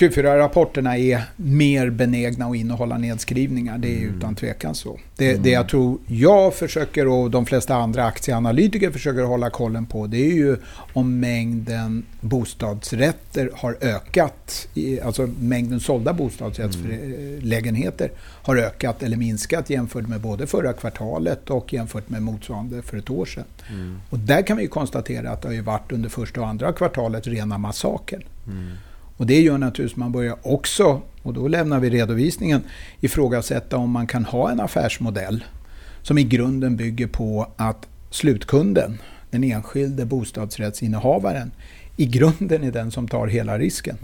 Q4-rapporterna 0.00 0.98
är 0.98 1.22
mer 1.36 1.90
benägna 1.90 2.46
att 2.46 2.56
innehålla 2.56 2.98
nedskrivningar. 2.98 3.78
Det 3.78 3.96
är 3.96 4.00
Mm. 4.00 4.16
utan 4.16 4.34
tvekan 4.34 4.74
så. 4.74 4.98
Det, 5.16 5.34
det 5.34 5.50
jag 5.50 5.68
tror 5.68 5.98
jag 6.06 6.54
försöker 6.54 7.08
och 7.08 7.30
de 7.30 7.46
flesta 7.46 7.74
andra 7.74 8.04
aktieanalytiker 8.04 8.90
försöker 8.90 9.22
hålla 9.22 9.50
kollen 9.50 9.86
på 9.86 10.06
det 10.06 10.30
är 10.30 10.34
ju 10.34 10.56
om 10.92 11.20
mängden 11.20 12.06
bostadsrätter 12.20 13.50
har 13.54 13.76
ökat. 13.80 14.68
Alltså 15.04 15.28
mängden 15.40 15.80
sålda 15.80 16.12
bostadsrättslägenheter 16.12 18.10
har 18.18 18.56
ökat 18.56 19.02
eller 19.02 19.16
minskat 19.16 19.70
jämfört 19.70 20.08
med 20.08 20.20
både 20.20 20.46
förra 20.46 20.72
kvartalet 20.72 21.50
och 21.50 21.72
jämfört 21.72 22.08
med 22.08 22.22
motsvarande 22.22 22.82
för 22.82 22.96
ett 22.96 23.10
år 23.10 23.26
sedan. 23.26 23.44
Och 24.10 24.18
där 24.18 24.42
kan 24.42 24.56
vi 24.56 24.62
ju 24.62 24.68
konstatera 24.68 25.30
att 25.30 25.42
det 25.42 25.48
har 25.48 25.62
varit 25.62 25.92
under 25.92 26.08
första 26.08 26.40
och 26.40 26.48
andra 26.48 26.72
kvartalet 26.72 27.26
rena 27.26 27.58
massakern. 27.58 28.22
Och 29.20 29.26
det 29.26 29.40
gör 29.40 29.58
naturligtvis 29.58 29.94
att 29.94 29.98
man 29.98 30.12
börjar 30.12 30.36
också, 30.42 31.02
och 31.22 31.34
då 31.34 31.48
lämnar 31.48 31.80
vi 31.80 31.90
redovisningen, 31.90 32.62
ifrågasätta 33.00 33.76
om 33.76 33.90
man 33.90 34.06
kan 34.06 34.24
ha 34.24 34.50
en 34.50 34.60
affärsmodell 34.60 35.44
som 36.02 36.18
i 36.18 36.24
grunden 36.24 36.76
bygger 36.76 37.06
på 37.06 37.52
att 37.56 37.88
slutkunden, 38.10 38.98
den 39.30 39.44
enskilde 39.44 40.04
bostadsrättsinnehavaren, 40.04 41.50
i 41.96 42.06
grunden 42.06 42.64
är 42.64 42.72
den 42.72 42.90
som 42.90 43.08
tar 43.08 43.26
hela 43.26 43.58
risken. 43.58 43.96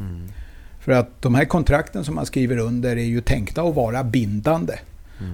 För 0.80 0.92
att 0.92 1.22
de 1.22 1.34
här 1.34 1.44
kontrakten 1.44 2.04
som 2.04 2.14
man 2.14 2.26
skriver 2.26 2.58
under 2.58 2.96
är 2.96 3.04
ju 3.04 3.20
tänkta 3.20 3.62
att 3.62 3.74
vara 3.74 4.04
bindande. 4.04 4.74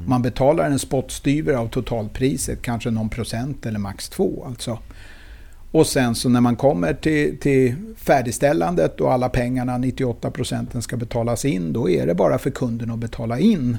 Man 0.07 0.23
betalar 0.23 0.65
en 0.65 0.79
spottstyver 0.79 1.55
av 1.55 1.69
totalpriset, 1.69 2.63
kanske 2.63 2.91
någon 2.91 3.09
procent 3.09 3.67
eller 3.67 3.79
max 3.79 4.09
två. 4.09 4.45
Alltså. 4.47 4.79
Och 5.73 5.87
sen 5.87 6.15
så 6.15 6.29
när 6.29 6.41
man 6.41 6.57
kommer 6.57 6.95
till, 6.95 7.39
till 7.39 7.75
färdigställandet 7.97 9.01
och 9.01 9.13
alla 9.13 9.29
pengarna, 9.29 9.79
98 9.79 10.31
procenten 10.31 10.83
ska 10.83 10.97
betalas 10.97 11.45
in, 11.45 11.73
då 11.73 11.91
är 11.91 12.07
det 12.07 12.15
bara 12.15 12.39
för 12.39 12.51
kunden 12.51 12.91
att 12.91 12.99
betala 12.99 13.39
in. 13.39 13.79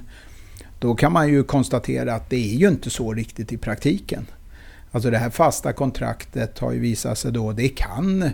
Då 0.79 0.95
kan 0.95 1.11
man 1.11 1.27
ju 1.29 1.43
konstatera 1.43 2.15
att 2.15 2.29
det 2.29 2.53
är 2.53 2.55
ju 2.55 2.67
inte 2.67 2.89
så 2.89 3.13
riktigt 3.13 3.53
i 3.53 3.57
praktiken. 3.57 4.25
Alltså 4.91 5.09
det 5.09 5.17
här 5.17 5.29
fasta 5.29 5.73
kontraktet 5.73 6.59
har 6.59 6.71
ju 6.71 6.79
visat 6.79 7.17
sig 7.17 7.31
då, 7.31 7.51
det 7.51 7.69
kan 7.69 8.29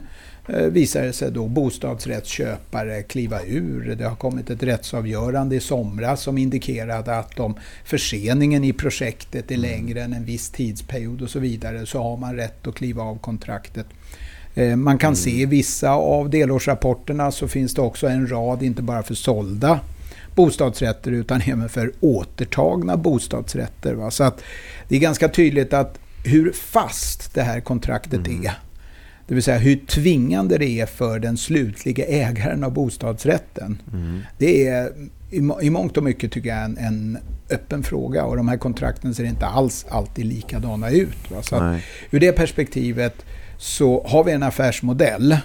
eh, 0.53 0.65
visar 0.65 1.11
sig 1.11 1.31
då 1.31 1.47
bostadsrättsköpare 1.47 3.03
kliva 3.03 3.43
ur. 3.43 3.95
Det 3.95 4.03
har 4.03 4.15
kommit 4.15 4.49
ett 4.49 4.63
rättsavgörande 4.63 5.55
i 5.55 5.59
somras 5.59 6.21
som 6.21 6.37
indikerade 6.37 7.17
att 7.17 7.39
om 7.39 7.55
förseningen 7.85 8.63
i 8.63 8.73
projektet 8.73 9.51
är 9.51 9.57
längre 9.57 10.01
än 10.01 10.13
en 10.13 10.25
viss 10.25 10.49
tidsperiod 10.49 11.21
och 11.21 11.29
så 11.29 11.39
vidare 11.39 11.85
så 11.85 12.03
har 12.03 12.17
man 12.17 12.35
rätt 12.35 12.67
att 12.67 12.75
kliva 12.75 13.03
av 13.03 13.17
kontraktet. 13.17 13.85
Eh, 14.55 14.75
Man 14.75 14.97
kan 14.97 15.15
se 15.15 15.41
i 15.41 15.45
vissa 15.45 15.91
av 15.91 16.29
delårsrapporterna 16.29 17.31
så 17.31 17.47
finns 17.47 17.73
det 17.73 17.81
också 17.81 18.07
en 18.07 18.31
rad, 18.31 18.63
inte 18.63 18.81
bara 18.81 19.03
för 19.03 19.15
sålda 19.15 19.79
bostadsrätter 20.35 21.11
utan 21.11 21.41
även 21.41 21.69
för 21.69 21.91
återtagna 21.99 22.97
bostadsrätter. 22.97 23.93
Va? 23.93 24.11
Så 24.11 24.23
att 24.23 24.43
det 24.87 24.95
är 24.95 24.99
ganska 24.99 25.29
tydligt 25.29 25.73
att 25.73 25.99
hur 26.23 26.51
fast 26.51 27.33
det 27.33 27.41
här 27.41 27.59
kontraktet 27.59 28.27
är, 28.27 28.51
det 29.29 29.35
vill 29.35 29.43
säga 29.43 29.57
hur 29.57 29.75
tvingande 29.75 30.57
det 30.57 30.69
är 30.79 30.85
för 30.85 31.19
den 31.19 31.37
slutliga 31.37 32.05
ägaren 32.05 32.63
av 32.63 32.73
bostadsrätten. 32.73 33.81
Det 34.37 34.67
är 34.67 34.89
i 35.31 35.41
må- 35.41 35.61
i 35.61 35.69
mångt 35.69 35.97
och 35.97 36.03
mycket 36.03 36.31
tycker 36.31 36.49
jag 36.49 36.63
en, 36.63 36.77
en 36.77 37.17
öppen 37.49 37.83
fråga 37.83 38.23
och 38.25 38.35
de 38.37 38.47
här 38.47 38.57
kontrakten 38.57 39.15
ser 39.15 39.23
inte 39.23 39.45
alls 39.45 39.85
alltid 39.89 40.25
likadana 40.25 40.89
ut. 40.89 41.31
Va? 41.31 41.41
Så 41.41 41.55
att 41.55 41.81
ur 42.11 42.19
det 42.19 42.31
perspektivet 42.31 43.25
så 43.57 44.03
har 44.07 44.23
vi 44.23 44.31
en 44.31 44.43
affärsmodell 44.43 45.37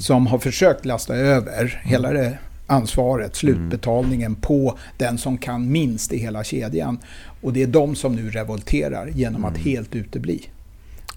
som 0.00 0.26
har 0.26 0.38
försökt 0.38 0.84
lasta 0.84 1.14
över 1.16 1.80
hela 1.84 2.12
det 2.12 2.38
ansvaret, 2.66 3.36
slutbetalningen 3.36 4.34
på 4.34 4.78
den 4.98 5.18
som 5.18 5.38
kan 5.38 5.72
minst 5.72 6.12
i 6.12 6.18
hela 6.18 6.44
kedjan. 6.44 6.98
Och 7.42 7.52
det 7.52 7.62
är 7.62 7.66
de 7.66 7.94
som 7.96 8.14
nu 8.16 8.30
revolterar 8.30 9.06
genom 9.06 9.44
att 9.44 9.56
helt 9.58 9.94
utebli. 9.94 10.42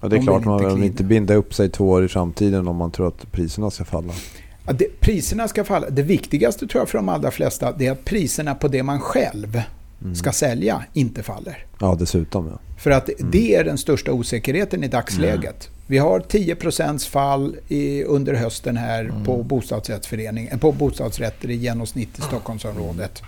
Ja, 0.00 0.08
det 0.08 0.16
är 0.16 0.18
De 0.18 0.26
klart 0.26 0.44
man 0.44 0.74
vill 0.74 0.84
inte 0.84 1.04
binda 1.04 1.34
upp 1.34 1.54
sig 1.54 1.70
två 1.70 1.90
år 1.90 2.04
i 2.04 2.08
framtiden 2.08 2.68
om 2.68 2.76
man 2.76 2.90
tror 2.90 3.08
att 3.08 3.32
priserna 3.32 3.70
ska 3.70 3.84
falla. 3.84 4.12
Ja, 4.66 4.72
det, 4.72 5.00
priserna 5.00 5.48
ska 5.48 5.64
falla. 5.64 5.90
Det 5.90 6.02
viktigaste 6.02 6.66
tror 6.66 6.80
jag 6.80 6.88
för 6.88 6.98
de 6.98 7.08
allra 7.08 7.30
flesta 7.30 7.72
det 7.72 7.86
är 7.86 7.92
att 7.92 8.04
priserna 8.04 8.54
på 8.54 8.68
det 8.68 8.82
man 8.82 9.00
själv 9.00 9.62
ska 10.14 10.32
sälja 10.32 10.84
inte 10.92 11.22
faller. 11.22 11.64
Ja, 11.80 11.96
dessutom 11.98 12.46
ja. 12.46 12.58
För 12.78 12.90
att 12.90 13.10
det 13.18 13.54
är 13.54 13.64
den 13.64 13.78
största 13.78 14.12
osäkerheten 14.12 14.84
i 14.84 14.88
dagsläget. 14.88 15.68
Vi 15.86 15.98
har 15.98 16.20
10% 16.20 17.10
fall 17.10 17.56
i, 17.68 18.04
under 18.04 18.34
hösten 18.34 18.76
här 18.76 19.12
på, 19.24 19.42
bostadsrättsförening, 19.42 20.46
eh, 20.46 20.58
på 20.58 20.72
bostadsrätter 20.72 21.50
i 21.50 21.54
genomsnitt 21.54 22.18
i 22.18 22.22
Stockholmsområdet. 22.22 23.22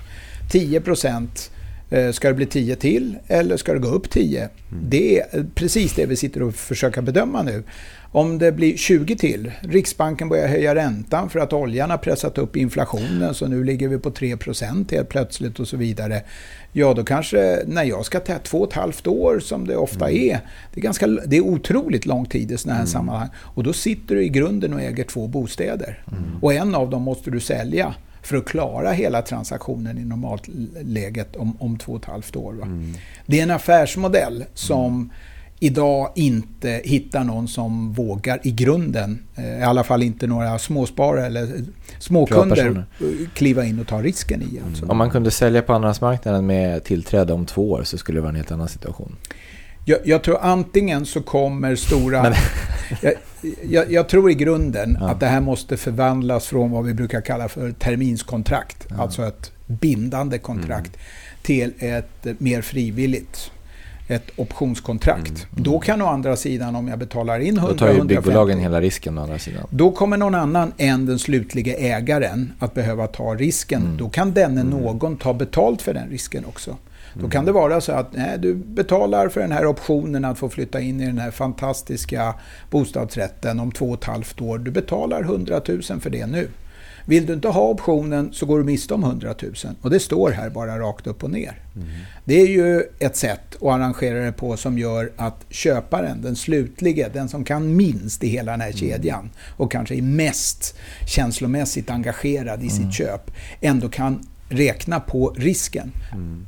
10 0.51 0.77
eh, 0.77 0.83
Ska 2.13 2.29
det 2.29 2.35
bli 2.35 2.47
10 2.47 2.77
till 2.77 3.17
eller 3.29 3.57
ska 3.57 3.73
det 3.73 3.79
gå 3.79 3.89
upp 3.89 4.11
10? 4.11 4.49
Det 4.83 5.21
är 5.21 5.39
eh, 5.39 5.45
precis 5.55 5.95
det 5.95 6.07
vi 6.07 6.17
sitter 6.17 6.43
och 6.43 6.55
försöker 6.55 7.03
bedöma 7.03 7.43
nu. 7.43 7.63
Om 8.13 8.39
det 8.39 8.53
blir 8.53 8.77
20 8.77 9.17
till, 9.17 9.53
Riksbanken 9.61 10.29
börjar 10.29 10.49
höja 10.49 10.75
räntan 10.75 11.31
för 11.31 11.39
att 11.39 11.53
oljan 11.53 11.91
har 11.91 11.99
pressat 11.99 12.39
upp 12.39 12.57
inflationen 12.57 13.35
så 13.35 13.47
nu 13.47 13.65
ligger 13.65 13.89
vi 13.89 13.99
på 13.99 14.11
3% 14.11 14.93
helt 14.93 15.09
plötsligt 15.09 15.61
och 15.61 15.69
så 15.69 15.77
vidare. 15.77 16.23
Ja, 16.73 16.95
då 16.95 17.05
kanske 17.05 17.63
när 17.67 17.85
jag 17.85 18.05
ska 18.05 18.21
ta 18.21 18.39
två 18.39 18.59
och 18.59 18.69
ett 18.69 18.75
halvt 18.75 19.07
år 19.07 19.41
som 19.41 19.67
det 19.67 19.77
ofta 19.77 20.11
är. 20.11 20.41
Det 20.75 20.81
är, 20.81 20.83
ganska, 20.83 21.07
det 21.07 21.37
är 21.37 21.41
otroligt 21.41 22.07
lång 22.07 22.27
tid 22.27 22.53
i 22.53 22.59
sådana 22.59 22.79
här 22.79 22.87
sammanhang. 22.87 23.29
Och 23.37 23.63
då 23.63 23.73
sitter 23.73 24.15
du 24.15 24.25
i 24.25 24.29
grunden 24.29 24.75
och 24.75 24.81
äger 24.81 25.05
två 25.05 25.27
bostäder. 25.27 26.05
Och 26.41 26.55
en 26.55 26.75
av 26.75 26.91
dem 26.91 27.03
måste 27.03 27.31
du 27.31 27.41
sälja 27.41 27.95
för 28.23 28.37
att 28.37 28.45
klara 28.45 28.93
hela 28.93 29.23
transaktionen 29.23 29.99
i 29.99 30.05
normalläget 30.05 31.37
om, 31.37 31.57
om 31.61 31.79
två 31.79 31.93
och 31.93 31.99
ett 31.99 32.05
halvt 32.05 32.37
år. 32.37 32.53
Va? 32.53 32.67
Det 33.27 33.39
är 33.39 33.43
en 33.43 33.51
affärsmodell 33.51 34.45
som 34.55 35.11
idag 35.63 36.11
inte 36.15 36.81
hittar 36.85 37.25
någon 37.25 37.49
som 37.49 37.93
vågar 37.93 38.41
i 38.43 38.51
grunden, 38.51 39.19
eh, 39.37 39.59
i 39.59 39.63
alla 39.63 39.85
fall 39.85 40.03
inte 40.03 40.27
några 40.27 40.59
småsparare 40.59 41.27
eller 41.27 41.65
småkunder, 41.99 42.85
kliva 43.35 43.65
in 43.65 43.81
och 43.81 43.87
ta 43.87 44.03
risken 44.03 44.43
i. 44.43 44.61
Alltså. 44.67 44.87
Om 44.87 44.97
man 44.97 45.11
kunde 45.11 45.31
sälja 45.31 45.63
på 45.63 45.73
andrahandsmarknaden 45.73 46.47
med 46.47 46.85
tillträde 46.85 47.33
om 47.33 47.47
två 47.47 47.71
år 47.71 47.83
så 47.85 47.99
skulle 47.99 48.17
det 48.19 48.23
vara 48.23 48.31
en 48.31 48.37
helt 48.37 48.53
annan 48.53 48.69
situation. 48.69 49.17
Jag, 49.85 49.99
jag 50.05 50.23
tror 50.23 50.39
antingen 50.41 51.07
så 51.07 51.23
kommer 51.23 51.77
stora... 51.77 52.35
Jag, 53.03 53.15
jag, 53.63 53.93
jag 53.93 54.09
tror 54.09 54.31
i 54.31 54.35
grunden 54.35 54.99
Ja. 55.01 55.09
att 55.09 55.21
det 55.21 55.27
här 55.27 55.41
måste 55.41 55.77
förvandlas 55.77 56.47
från 56.47 56.71
vad 56.71 56.85
vi 56.85 56.95
brukar 56.95 57.21
kalla 57.21 57.49
för 57.49 57.73
terminskontrakt, 57.73 58.87
alltså 58.99 59.27
ett 59.27 59.53
bindande 59.67 60.39
kontrakt, 60.39 60.97
till 61.43 61.73
ett 61.79 62.27
mer 62.39 62.63
frivilligt 62.63 63.51
ett 64.09 64.31
optionskontrakt. 64.37 65.47
Då 65.51 65.79
kan 65.79 66.03
å 66.03 66.07
andra 66.07 66.37
sidan 66.37 66.77
om 66.77 66.89
jag 66.89 66.99
betalar 66.99 67.39
in 67.39 67.57
100 67.57 67.73
Då 67.73 67.79
tar 67.79 67.87
ju 67.87 67.93
150 67.93 68.15
byggbolagen 68.15 68.59
hela 68.59 68.81
risken 68.81 69.19
å 69.19 69.23
andra 69.23 69.39
sidan. 69.39 69.67
Då 69.71 69.91
kommer 69.91 70.17
någon 70.17 70.35
annan 70.35 70.73
än 70.77 71.07
den 71.07 71.19
slutliga 71.19 71.77
ägaren 71.77 72.53
att 72.59 72.75
behöva 72.75 73.07
ta 73.07 73.35
risken. 73.35 73.97
Då 73.99 74.09
kan 74.09 74.33
denne 74.33 74.63
någon 74.63 75.17
ta 75.17 75.35
betalt 75.35 75.83
för 75.83 75.95
den 75.95 76.09
risken 76.09 76.45
också. 76.45 76.77
Då 77.15 77.29
kan 77.29 77.45
det 77.45 77.53
vara 77.53 77.81
så 77.81 77.93
att 77.93 78.13
nej, 78.13 78.39
du 78.39 78.55
betalar 78.55 79.29
för 79.29 79.41
den 79.41 79.53
här 79.53 79.67
optionen 79.67 80.25
att 80.25 80.39
få 80.39 80.49
flytta 80.49 80.81
in 80.81 81.01
i 81.01 81.07
den 81.07 81.19
här 81.19 81.31
fantastiska 81.31 82.35
bostadsrätten 82.71 83.61
om 83.61 83.73
två 83.73 83.89
och 83.89 83.99
ett 83.99 84.05
halvt 84.05 84.41
år. 84.41 84.59
Du 84.59 84.71
betalar 84.71 85.23
100 85.23 85.61
000 85.69 85.83
för 85.83 86.11
det 86.11 86.27
nu. 86.27 86.49
Vill 87.05 87.27
du 87.27 87.33
inte 87.33 87.49
ha 87.49 87.69
optionen 87.69 88.33
så 88.33 88.47
går 88.47 88.59
du 88.59 88.65
miste 88.65 88.95
om 88.95 89.05
100 89.05 89.35
000. 89.43 89.55
Och 89.83 89.91
det 89.91 90.01
står 90.01 90.31
här 90.31 90.51
bara 90.51 90.79
rakt 90.79 91.07
upp 91.07 91.25
och 91.25 91.31
ner. 91.31 91.63
Det 92.25 92.41
är 92.41 92.47
ju 92.47 92.83
ett 92.99 93.17
sätt 93.17 93.57
att 93.57 93.63
arrangera 93.63 94.25
det 94.25 94.33
på 94.33 94.57
som 94.57 94.79
gör 94.79 95.13
att 95.17 95.47
köparen, 95.49 96.23
den 96.23 96.37
slutlige, 96.37 97.11
den 97.13 97.29
som 97.29 97.45
kan 97.45 97.77
minst 97.77 98.25
i 98.25 98.29
hela 98.29 98.53
den 98.53 98.61
här 98.61 98.73
kedjan 98.73 99.31
och 99.57 99.73
kanske 99.73 99.95
är 99.95 100.03
mest 100.03 100.79
känslomässigt 101.07 101.91
engagerad 101.91 102.63
i 102.63 102.69
sitt 102.69 102.93
köp, 102.93 103.31
ändå 103.61 103.89
kan 103.89 104.27
räkna 104.53 105.01
på 105.01 105.35
risken. 105.37 105.93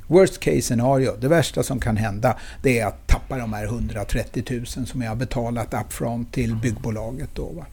Worst 0.07 0.40
case 0.40 0.62
scenario, 0.62 1.12
det 1.21 1.29
värsta 1.29 1.62
som 1.62 1.81
kan 1.81 1.97
hända, 1.97 2.37
det 2.62 2.79
är 2.79 2.87
att 2.87 3.07
tappa 3.07 3.38
de 3.38 3.53
här 3.53 3.64
130 3.64 4.45
000 4.77 4.87
som 4.87 5.03
jag 5.03 5.09
har 5.11 5.17
betalat 5.17 5.75
upfront 5.87 6.33
till 6.33 6.57
byggbolaget. 6.57 7.29
Då, 7.35 7.47
va? 7.47 7.67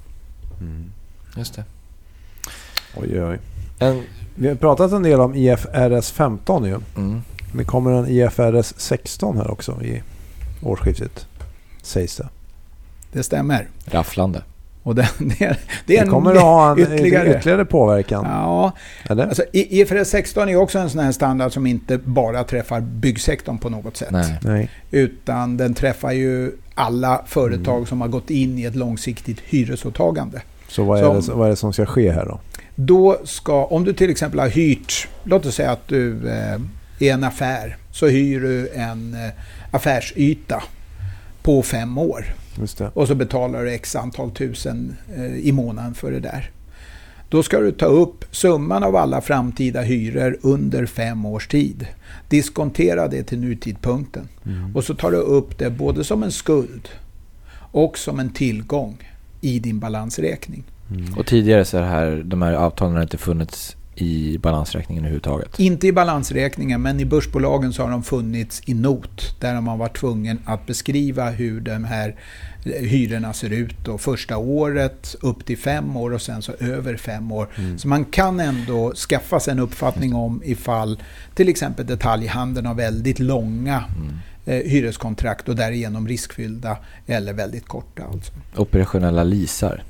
Just 1.37 1.55
det. 1.55 1.63
Oj, 2.95 3.23
oj. 3.23 3.39
En, 3.79 4.03
Vi 4.35 4.47
har 4.47 4.55
pratat 4.55 4.91
en 4.91 5.03
del 5.03 5.19
om 5.19 5.35
IFRS 5.35 6.11
15 6.11 6.65
ju. 6.65 6.79
mm. 6.97 7.21
Det 7.53 7.63
kommer 7.63 7.91
en 7.91 8.07
IFRS 8.07 8.73
16 8.77 9.37
här 9.37 9.51
också 9.51 9.83
i 9.83 10.03
årsskiftet. 10.63 11.27
Sägs 11.81 12.17
det. 12.17 12.29
Det 13.11 13.23
stämmer. 13.23 13.67
Rafflande. 13.85 14.43
Och 14.83 14.95
det, 14.95 15.09
det, 15.19 15.35
det 15.39 15.43
är 15.45 15.57
Det 15.85 15.97
en 15.97 16.09
kommer 16.09 16.31
att 16.35 16.41
ha 16.41 16.71
en 16.71 16.79
ytterligare- 16.79 17.29
ytterligare, 17.37 17.65
påverkan. 17.65 18.25
Ja, 18.29 18.71
Eller? 19.09 19.27
alltså 19.27 19.43
I- 19.53 19.81
IFRS 19.81 20.07
16 20.07 20.49
är 20.49 20.55
också 20.55 20.79
en 20.79 20.89
sån 20.89 21.01
här 21.03 21.11
standard 21.11 21.53
som 21.53 21.67
inte 21.67 21.97
bara 21.97 22.43
träffar 22.43 22.81
byggsektorn 22.81 23.57
på 23.57 23.69
något 23.69 23.97
sätt. 23.97 24.11
Nej. 24.11 24.39
Nej. 24.41 24.69
Utan 24.91 25.57
den 25.57 25.73
träffar 25.73 26.11
ju 26.11 26.51
alla 26.75 27.21
företag 27.27 27.75
Mm. 27.75 27.85
som 27.85 28.01
har 28.01 28.07
gått 28.07 28.29
in 28.29 28.59
i 28.59 28.63
ett 28.63 28.75
långsiktigt 28.75 29.39
hyresåtagande. 29.39 30.41
Så 30.67 30.83
vad 30.83 30.99
är, 30.99 31.03
Som- 31.03 31.15
det, 31.21 31.31
vad 31.39 31.45
är 31.45 31.49
det 31.49 31.55
som 31.55 31.73
ska 31.73 31.85
ske 31.85 32.11
här 32.11 32.25
då? 32.25 32.39
Då 32.75 33.17
ska, 33.23 33.65
om 33.65 33.83
du 33.83 33.93
till 33.93 34.09
exempel 34.09 34.39
har 34.39 34.47
hyrt, 34.47 35.07
låt 35.23 35.45
oss 35.45 35.55
säga 35.55 35.71
att 35.71 35.87
du 35.87 36.29
eh, 36.29 36.53
är 36.99 37.13
en 37.13 37.23
affär, 37.23 37.77
så 37.91 38.07
hyr 38.07 38.39
du 38.39 38.69
en 38.75 39.13
eh, 39.13 39.29
affärsyta 39.71 40.63
på 41.43 41.61
fem 41.61 41.97
år. 41.97 42.25
Just 42.59 42.77
det. 42.77 42.91
och 42.93 43.07
så 43.07 43.15
betalar 43.15 43.63
du 43.63 43.71
x 43.71 43.95
antal 43.95 44.31
tusen 44.31 44.95
eh, 45.15 45.35
i 45.35 45.51
månaden 45.51 45.93
för 45.93 46.11
det 46.11 46.19
där. 46.19 46.51
Då 47.29 47.43
ska 47.43 47.59
du 47.59 47.71
ta 47.71 47.85
upp 47.85 48.25
summan 48.31 48.83
av 48.83 48.95
alla 48.95 49.21
framtida 49.21 49.81
hyror 49.81 50.37
under 50.41 50.85
fem 50.85 51.25
års 51.25 51.47
tid. 51.47 51.87
Diskontera 52.29 53.07
det 53.07 53.23
till 53.23 53.39
nutidpunkten. 53.39 54.27
Mm. 54.45 54.75
Och 54.75 54.83
så 54.83 54.95
tar 54.95 55.11
du 55.11 55.17
upp 55.17 55.57
det 55.57 55.69
både 55.69 56.03
som 56.03 56.23
en 56.23 56.31
skuld 56.31 56.89
och 57.53 57.97
som 57.97 58.19
en 58.19 58.29
tillgång 58.29 58.97
i 59.41 59.59
din 59.59 59.79
balansräkning. 59.79 60.63
Mm. 60.89 61.17
Och 61.17 61.25
tidigare 61.25 61.65
så 61.65 61.77
är 61.77 61.81
det 61.81 61.87
här, 61.87 62.21
de 62.25 62.41
här 62.41 62.53
avtalen 62.53 62.95
har 62.95 63.01
inte 63.01 63.17
funnits 63.17 63.75
i 63.95 64.37
balansräkningen 64.37 65.03
överhuvudtaget. 65.03 65.59
Inte 65.59 65.87
i 65.87 65.91
balansräkningen, 65.91 66.81
men 66.81 66.99
i 66.99 67.05
börsbolagen 67.05 67.73
så 67.73 67.83
har 67.83 67.91
de 67.91 68.03
funnits 68.03 68.61
i 68.65 68.73
not. 68.73 69.35
Där 69.39 69.53
har 69.53 69.61
man 69.61 69.77
varit 69.79 69.97
tvungen 69.97 70.39
att 70.45 70.65
beskriva 70.65 71.29
hur 71.29 71.61
de 71.61 71.83
här 71.83 72.15
eh, 72.65 72.71
hyrorna 72.71 73.33
ser 73.33 73.49
ut. 73.49 73.75
Då. 73.85 73.97
Första 73.97 74.37
året 74.37 75.15
upp 75.21 75.45
till 75.45 75.57
fem 75.57 75.97
år 75.97 76.13
och 76.13 76.21
sen 76.21 76.41
så 76.41 76.51
över 76.59 76.97
fem 76.97 77.31
år. 77.31 77.47
Mm. 77.55 77.77
Så 77.79 77.87
man 77.87 78.05
kan 78.05 78.39
ändå 78.39 78.93
skaffa 78.93 79.39
sig 79.39 79.51
en 79.51 79.59
uppfattning 79.59 80.15
om 80.15 80.41
ifall 80.45 80.99
till 81.35 81.49
exempel 81.49 81.85
detaljhandeln 81.85 82.65
har 82.67 82.75
väldigt 82.75 83.19
långa 83.19 83.83
Mm. 83.97 84.13
eh, 84.45 84.71
hyreskontrakt 84.71 85.49
och 85.49 85.55
därigenom 85.55 86.07
riskfyllda 86.07 86.77
eller 87.07 87.33
väldigt 87.33 87.67
korta. 87.67 88.03
Alltså. 88.03 88.31
Operationella 88.55 89.23
leasar. 89.23 89.83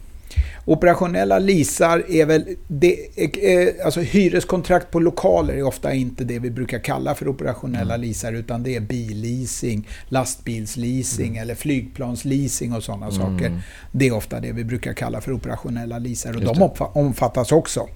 Operationella 0.66 1.40
leasar 1.40 2.04
är 2.10 2.26
väl... 2.26 2.46
Det, 2.68 2.96
eh, 3.18 3.86
alltså 3.86 4.02
hyreskontrakt 4.02 4.92
på 4.92 5.00
lokaler 5.00 5.54
är 5.54 5.64
ofta 5.64 5.94
inte 5.94 6.24
det 6.24 6.40
vi 6.40 6.50
brukar 6.52 6.80
kalla 6.80 7.16
för 7.16 7.28
operationella 7.28 7.98
leasar 7.98 8.34
utan 8.34 8.64
det 8.64 8.76
är 8.76 8.80
billeasing, 8.80 9.88
lastbilsleasing 10.10 11.38
eller 11.38 11.56
flygplansleasing 11.56 12.74
och 12.74 12.84
sådana 12.84 13.12
saker. 13.12 13.46
Mm. 13.46 13.60
Det 13.92 14.08
är 14.08 14.12
ofta 14.16 14.40
det 14.40 14.52
vi 14.52 14.64
brukar 14.64 14.94
kalla 14.94 15.22
för 15.22 15.32
operationella 15.34 16.00
leasar 16.00 16.30
och 16.36 16.42
Just 16.42 16.54
de 16.54 16.60
det. 16.60 16.66
omfa- 16.66 16.92
omfattas 16.94 17.52
också. 17.52 17.88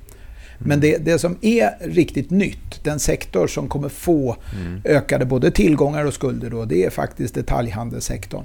Men 0.59 0.79
det, 0.79 0.97
det 0.97 1.19
som 1.19 1.37
är 1.41 1.69
riktigt 1.89 2.29
nytt, 2.31 2.83
den 2.83 2.99
sektor 2.99 3.47
som 3.47 3.67
kommer 3.67 3.89
få 3.89 4.35
Mm. 4.61 4.81
ökade 4.85 5.25
både 5.25 5.51
tillgångar 5.51 6.05
och 6.05 6.13
skulder 6.13 6.49
då, 6.49 6.65
det 6.65 6.83
är 6.85 6.89
faktiskt 6.89 7.35
detaljhandelssektorn. 7.35 8.43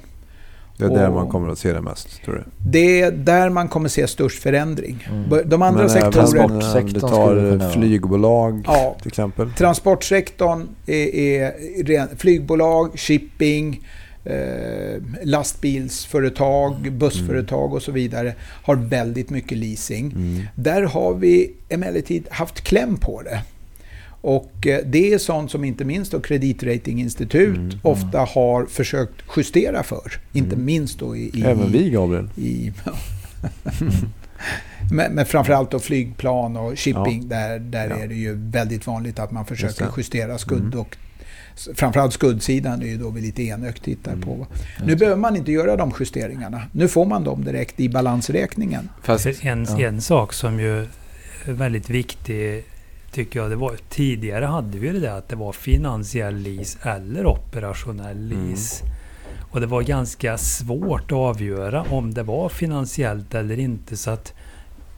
Det 0.89 0.95
är 0.95 0.99
där 0.99 1.09
Och- 1.09 1.15
man 1.15 1.29
kommer 1.29 1.49
att 1.49 1.59
se 1.59 1.73
det 1.73 1.81
mest, 1.81 2.23
tror 2.25 2.35
du? 2.35 2.45
Det 2.71 3.01
är 3.01 3.11
där 3.11 3.51
man 3.51 3.69
kommer 3.69 3.89
se 3.89 4.07
störst 4.07 4.43
förändring. 4.43 5.09
Mm. 5.11 5.49
De 5.49 5.63
andra 5.63 5.83
Men 5.83 5.91
även 5.91 6.13
sektorer... 6.13 6.45
om 6.45 6.61
Transportsektorn 6.61 7.35
du 7.53 7.59
tar 7.59 7.71
flygbolag 7.71 8.63
Ja, 8.67 8.97
till 8.99 9.09
exempel. 9.09 9.51
transportsektorn 9.53 10.69
är, 10.87 11.15
är 11.15 12.17
flygbolag, 12.17 12.99
shipping, 12.99 13.81
eh, 14.25 15.03
lastbilsföretag, 15.25 16.93
bussföretag 16.93 17.73
och 17.75 17.83
så 17.83 17.93
vidare 17.93 18.35
har 18.63 18.75
väldigt 18.77 19.31
mycket 19.31 19.59
leasing. 19.59 20.13
Mm. 20.13 20.43
Där 20.55 20.83
har 20.83 21.15
vi 21.15 21.53
emellertid 21.69 22.27
haft 22.31 22.61
kläm 22.61 22.97
på 22.97 23.23
det. 23.23 23.43
Och 24.23 24.67
eh, 24.67 24.81
det 24.87 25.13
är 25.15 25.19
sånt 25.19 25.51
som 25.51 25.65
inte 25.65 25.85
minst 25.85 26.13
då 26.13 26.21
kreditratinginstitut 26.21 27.57
Mm. 27.57 27.79
ofta 27.83 28.19
har 28.19 28.67
försökt 28.67 29.13
justera 29.37 29.83
för. 29.83 30.13
Inte 30.33 30.55
Mm. 30.55 30.65
minst 30.65 30.99
då 30.99 31.17
i... 31.17 31.31
i 31.39 31.43
Även 31.43 31.73
vi, 31.73 31.91
Gabriel. 31.91 32.31
i 32.37 32.73
men, 34.93 35.13
men 35.13 35.27
framförallt 35.27 35.71
då 35.71 35.79
flygplan 35.79 36.57
och 36.57 36.79
shipping, 36.79 37.29
där, 37.29 37.59
där 37.59 37.91
Ja. 37.91 37.97
är 37.97 38.09
det 38.09 38.15
ju 38.15 38.35
väldigt 38.51 38.87
vanligt 38.87 39.19
att 39.19 39.31
man 39.31 39.47
försöker 39.47 39.89
justera 39.97 40.39
skuld. 40.39 40.65
Mm. 40.75 40.79
Och 40.81 40.97
framförallt 41.75 42.13
skuldsidan 42.13 42.83
är 42.83 42.87
ju 42.87 42.97
då 42.99 43.11
vi 43.11 43.21
lite 43.21 43.43
enögt 43.43 43.85
tittar 43.85 44.13
Mm. 44.13 44.25
på. 44.25 44.47
Nu 44.87 44.97
behöver 44.97 45.21
man 45.21 45.37
inte 45.37 45.53
göra 45.53 45.77
de 45.77 45.93
justeringarna. 46.01 46.63
Nu 46.73 46.89
får 46.89 47.07
man 47.07 47.25
dem 47.25 47.45
direkt 47.45 47.81
i 47.81 47.89
balansräkningen. 47.89 48.89
Fast, 49.03 49.27
en, 49.27 49.67
ja. 49.71 49.81
en 49.81 50.01
sak 50.01 50.33
som 50.33 50.61
ju 50.61 50.81
är 51.45 51.53
väldigt 51.53 51.91
viktig 51.91 52.65
tycker 53.13 53.41
jag 53.41 53.51
det 53.51 53.57
var. 53.57 53.77
Tidigare 53.89 54.45
hade 54.45 54.79
vi 54.79 54.89
det 54.89 55.01
där 55.01 55.19
att 55.19 55.29
det 55.29 55.37
var 55.37 55.53
finansiell 55.53 56.37
lease 56.37 56.79
eller 56.83 57.27
operationell 57.27 58.33
Mm. 58.33 58.49
lease. 58.49 58.85
Och 59.51 59.61
det 59.61 59.67
var 59.67 59.83
ganska 59.83 60.39
svårt 60.39 61.03
att 61.13 61.13
avgöra 61.19 61.83
om 61.83 62.15
det 62.15 62.23
var 62.23 62.49
finansiellt 62.49 63.35
eller 63.35 63.59
inte. 63.59 63.97
Så 63.97 64.11
att 64.11 64.33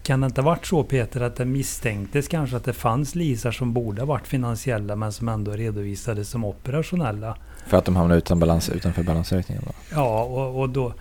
kan 0.02 0.20
det 0.20 0.26
inte 0.26 0.40
ha 0.40 0.46
varit 0.46 0.66
så 0.66 0.84
Peter 0.84 1.20
att 1.20 1.36
det 1.36 1.44
misstänktes 1.44 2.28
kanske 2.28 2.56
att 2.56 2.64
det 2.64 2.72
fanns 2.72 3.14
leasar 3.14 3.50
som 3.50 3.72
borde 3.72 4.00
ha 4.02 4.06
varit 4.06 4.26
finansiella 4.26 4.96
men 4.96 5.12
som 5.12 5.28
ändå 5.28 5.52
redovisades 5.52 6.28
som 6.28 6.44
operationella? 6.44 7.36
För 7.66 7.76
att 7.76 7.84
de 7.84 7.96
hamnar 7.96 8.16
utan 8.16 8.38
balans, 8.40 8.68
utanför 8.68 9.02
balansräkningen 9.02 9.62
då? 9.66 9.72
Ja, 9.94 10.22
och, 10.22 10.60
och 10.60 10.68
då... 10.68 10.92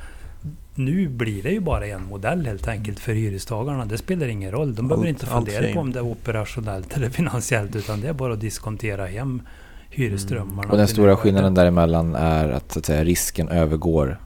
Nu 0.75 1.07
blir 1.07 1.43
det 1.43 1.49
ju 1.51 1.59
bara 1.59 1.87
en 1.87 2.03
modell 2.05 2.45
helt 2.45 2.67
enkelt 2.67 2.99
för 2.99 3.13
hyrestagarna. 3.13 3.85
Det 3.85 3.97
spelar 3.97 4.27
ingen 4.27 4.51
roll. 4.51 4.75
De 4.75 4.87
behöver 4.87 5.07
Allt- 5.07 5.09
inte 5.09 5.25
fundera 5.25 5.73
på 5.73 5.79
om 5.79 5.91
det 5.91 5.99
är 5.99 6.03
operationellt 6.03 6.97
eller 6.97 7.09
finansiellt. 7.09 7.75
Utan 7.75 8.01
det 8.01 8.07
är 8.07 8.13
bara 8.13 8.33
att 8.33 8.39
diskontera 8.41 9.05
hem 9.05 9.41
hyresströmmarna. 9.89 10.71
Och 10.71 10.77
den 10.77 10.87
stora 10.87 11.15
skillnaden 11.17 11.53
däremellan 11.53 12.15
är 12.15 12.49
att, 12.49 12.71
så 12.71 12.79
att 12.79 12.85
säga, 12.85 13.03
risken 13.03 13.49
övergår 13.49 14.19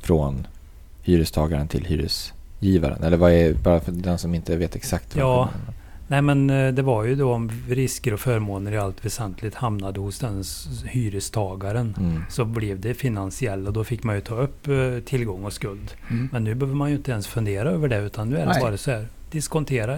från 0.00 0.46
hyrestagaren 1.02 1.68
till 1.68 1.84
hyresgivaren. 1.84 3.02
Eller 3.02 3.16
vad 3.16 3.32
är, 3.32 3.54
bara 3.54 3.80
för 3.80 3.92
den 3.92 4.18
som 4.18 4.34
inte 4.34 4.56
vet 4.56 4.76
exakt 4.76 5.16
vad 5.16 5.24
Ja. 5.24 5.48
skillnaden 5.52 5.68
är. 5.68 5.85
Nej 6.08 6.22
men 6.22 6.50
eh, 6.50 6.74
det 6.74 6.82
var 6.82 7.04
ju 7.04 7.14
då 7.14 7.32
om 7.32 7.50
risker 7.68 8.12
och 8.14 8.20
förmåner 8.20 8.72
i 8.72 8.78
allt 8.78 9.04
väsentligt 9.04 9.54
hamnade 9.54 10.00
hos 10.00 10.18
den 10.18 10.44
hyrestagaren. 10.84 11.94
Mm. 11.98 12.22
Så 12.30 12.44
blev 12.44 12.80
det 12.80 12.94
finansiella 12.94 13.68
och 13.68 13.72
då 13.72 13.84
fick 13.84 14.02
man 14.02 14.14
ju 14.14 14.20
ta 14.20 14.34
upp 14.34 14.68
eh, 14.68 14.74
tillgång 15.04 15.44
och 15.44 15.52
skuld. 15.52 15.90
Mm. 16.10 16.28
Men 16.32 16.44
nu 16.44 16.54
behöver 16.54 16.76
man 16.76 16.90
ju 16.90 16.96
inte 16.96 17.10
ens 17.10 17.26
fundera 17.26 17.70
över 17.70 17.88
det 17.88 17.98
utan 17.98 18.30
nu 18.30 18.36
är 18.36 18.40
det 18.40 18.52
Nej. 18.52 18.60
bara 18.62 18.76
så 18.76 18.90
här. 18.90 19.08
Diskontera 19.30 19.92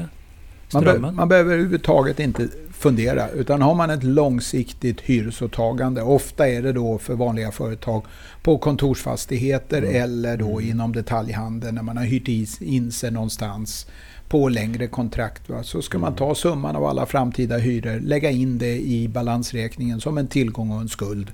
Man, 0.72 0.84
be, 0.84 0.90
strömmen. 0.90 1.14
man 1.14 1.28
behöver 1.28 1.52
överhuvudtaget 1.52 2.20
inte 2.20 2.48
fundera. 2.72 3.28
Utan 3.28 3.62
har 3.62 3.74
man 3.74 3.90
ett 3.90 4.04
långsiktigt 4.04 5.00
hyresåtagande, 5.00 6.02
ofta 6.02 6.48
är 6.48 6.62
det 6.62 6.72
då 6.72 6.98
för 6.98 7.14
vanliga 7.14 7.50
företag 7.50 8.02
på 8.42 8.58
kontorsfastigheter 8.58 9.82
Mm. 9.82 10.02
eller 10.02 10.36
då 10.36 10.60
inom 10.60 10.92
detaljhandeln 10.92 11.74
när 11.74 11.82
man 11.82 11.96
har 11.96 12.04
hyrt 12.04 12.28
in 12.60 12.92
sig 12.92 13.10
någonstans 13.10 13.86
på 14.28 14.48
längre 14.48 14.86
kontrakt. 14.86 15.48
Va? 15.48 15.62
Så 15.62 15.82
ska 15.82 15.98
man 15.98 16.14
ta 16.14 16.34
summan 16.34 16.76
av 16.76 16.84
alla 16.84 17.06
framtida 17.06 17.56
hyror, 17.56 18.00
lägga 18.00 18.30
in 18.30 18.58
det 18.58 18.78
i 18.78 19.08
balansräkningen 19.08 20.00
som 20.00 20.18
en 20.18 20.28
tillgång 20.28 20.70
och 20.70 20.80
en 20.80 20.88
skuld. 20.88 21.32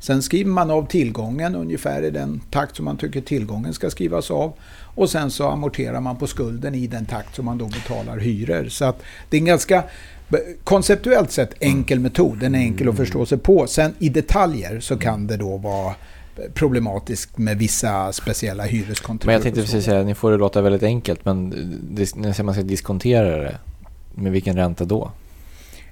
Sen 0.00 0.22
skriver 0.22 0.50
man 0.50 0.70
av 0.70 0.86
tillgången 0.86 1.54
ungefär 1.54 2.02
i 2.02 2.10
den 2.10 2.40
takt 2.50 2.76
som 2.76 2.84
man 2.84 2.96
tycker 2.96 3.20
tillgången 3.20 3.74
ska 3.74 3.90
skrivas 3.90 4.30
av. 4.30 4.52
Och 4.94 5.10
sen 5.10 5.30
så 5.30 5.48
amorterar 5.48 6.00
man 6.00 6.16
på 6.16 6.26
skulden 6.26 6.74
i 6.74 6.86
den 6.86 7.06
takt 7.06 7.36
som 7.36 7.44
man 7.44 7.58
då 7.58 7.66
betalar 7.66 8.18
hyror. 8.18 8.68
Så 8.68 8.84
att 8.84 9.02
det 9.30 9.36
är 9.36 9.40
en 9.40 9.44
ganska 9.44 9.84
konceptuellt 10.64 11.30
sett 11.30 11.54
enkel 11.60 12.00
metod. 12.00 12.38
Den 12.38 12.54
är 12.54 12.58
enkel 12.58 12.88
att 12.88 12.96
förstå 12.96 13.26
sig 13.26 13.38
på. 13.38 13.66
Sen 13.66 13.94
i 13.98 14.08
detaljer 14.08 14.80
så 14.80 14.96
kan 14.96 15.26
det 15.26 15.36
då 15.36 15.56
vara 15.56 15.94
problematiskt 16.54 17.38
med 17.38 17.58
vissa 17.58 18.12
speciella 18.12 18.64
hyreskontrakt. 18.64 19.26
Men 19.26 19.32
jag 19.32 19.42
tänkte 19.42 19.60
precis 19.60 19.84
säga, 19.84 20.02
ni 20.02 20.14
får 20.14 20.30
det 20.30 20.36
låta 20.36 20.62
väldigt 20.62 20.82
enkelt, 20.82 21.24
men 21.24 21.48
när 22.14 22.42
man 22.42 22.54
ska 22.54 22.62
diskontera 22.62 23.36
det, 23.38 23.58
med 24.14 24.32
vilken 24.32 24.56
ränta 24.56 24.84
då? 24.84 25.10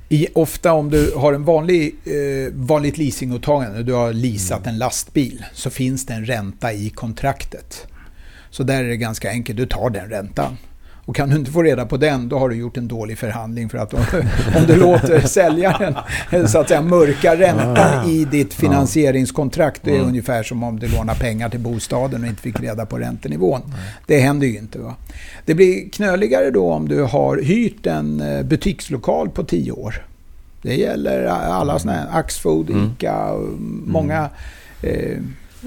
I, 0.08 0.26
ofta 0.34 0.72
om 0.72 0.90
du 0.90 1.12
har 1.16 1.32
en 1.32 1.44
vanlig, 1.44 1.94
eh, 2.04 2.52
vanligt 2.54 2.98
leasingåtagande, 2.98 3.82
du 3.82 3.92
har 3.92 4.12
leasat 4.12 4.66
en 4.66 4.78
lastbil, 4.78 5.44
så 5.52 5.70
finns 5.70 6.06
det 6.06 6.14
en 6.14 6.26
ränta 6.26 6.72
i 6.72 6.90
kontraktet. 6.90 7.86
Så 8.50 8.62
där 8.62 8.84
är 8.84 8.88
det 8.88 8.96
ganska 8.96 9.30
enkelt, 9.30 9.56
du 9.56 9.66
tar 9.66 9.90
den 9.90 10.08
räntan. 10.08 10.56
Och 11.08 11.16
kan 11.16 11.28
du 11.28 11.36
inte 11.36 11.50
få 11.50 11.62
reda 11.62 11.86
på 11.86 11.96
den, 11.96 12.28
då 12.28 12.38
har 12.38 12.48
du 12.48 12.56
gjort 12.56 12.76
en 12.76 12.88
dålig 12.88 13.18
förhandling. 13.18 13.68
För 13.68 13.78
att 13.78 13.94
om, 13.94 14.00
om 14.56 14.66
du 14.66 14.76
låter 14.76 15.20
säljaren 15.26 15.94
så 16.48 16.58
att 16.60 16.68
säga 16.68 16.82
mörka 16.82 17.36
räntan 17.36 18.10
i 18.10 18.24
ditt 18.24 18.54
finansieringskontrakt, 18.54 19.80
det 19.84 19.90
är 19.90 19.94
Mm. 19.96 20.08
ungefär 20.08 20.42
som 20.42 20.62
om 20.62 20.78
du 20.78 20.88
lånar 20.88 21.14
pengar 21.14 21.48
till 21.48 21.60
bostaden 21.60 22.22
och 22.22 22.28
inte 22.28 22.42
fick 22.42 22.60
reda 22.60 22.86
på 22.86 22.98
räntenivån. 22.98 23.60
Det 24.06 24.18
händer 24.20 24.46
ju 24.46 24.58
inte. 24.58 24.78
Va? 24.78 24.94
Det 25.44 25.54
blir 25.54 25.88
knöligare 25.90 26.50
då 26.50 26.72
om 26.72 26.88
du 26.88 27.02
har 27.02 27.36
hyrt 27.42 27.86
en 27.86 28.20
eh, 28.20 28.42
butikslokal 28.42 29.28
på 29.28 29.44
tio 29.44 29.72
år. 29.72 29.94
Det 30.62 30.74
gäller 30.74 31.24
alla 31.26 31.78
sådana 31.78 31.98
här 31.98 32.18
Axfood, 32.18 32.70
Mm. 32.70 32.90
ICA, 32.98 33.24
och 33.32 33.48
många 33.86 34.28
eh, 34.82 35.18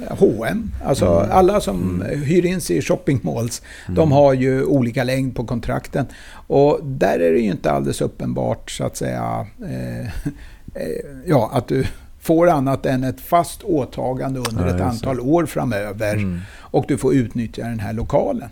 H&M. 0.09 0.71
Alltså 0.85 1.05
Mm. 1.05 1.31
alla 1.31 1.61
som 1.61 2.01
hyr 2.01 2.45
in 2.45 2.61
sig 2.61 2.77
i 2.77 2.81
shoppingmalls, 2.81 3.61
Mm. 3.87 3.95
de 3.95 4.11
har 4.11 4.33
ju 4.33 4.63
olika 4.63 5.03
längd 5.03 5.35
på 5.35 5.45
kontrakten. 5.45 6.05
Och 6.47 6.79
där 6.83 7.19
är 7.19 7.31
det 7.33 7.39
ju 7.39 7.51
inte 7.51 7.71
alldeles 7.71 8.01
uppenbart 8.01 8.71
så 8.71 8.83
att 8.83 8.97
säga, 8.97 9.47
eh, 9.63 9.99
eh, 10.05 11.05
ja, 11.25 11.49
att 11.53 11.67
du 11.67 11.85
får 12.21 12.49
annat 12.49 12.85
än 12.85 13.03
ett 13.03 13.21
fast 13.21 13.63
åtagande 13.63 14.39
under 14.39 14.67
Ja, 14.67 14.75
ett 14.75 14.81
antal 14.81 15.19
år 15.19 15.45
framöver 15.45 16.13
Mm. 16.15 16.39
och 16.57 16.85
du 16.87 16.97
får 16.97 17.13
utnyttja 17.15 17.63
den 17.63 17.79
här 17.79 17.93
lokalen. 17.93 18.49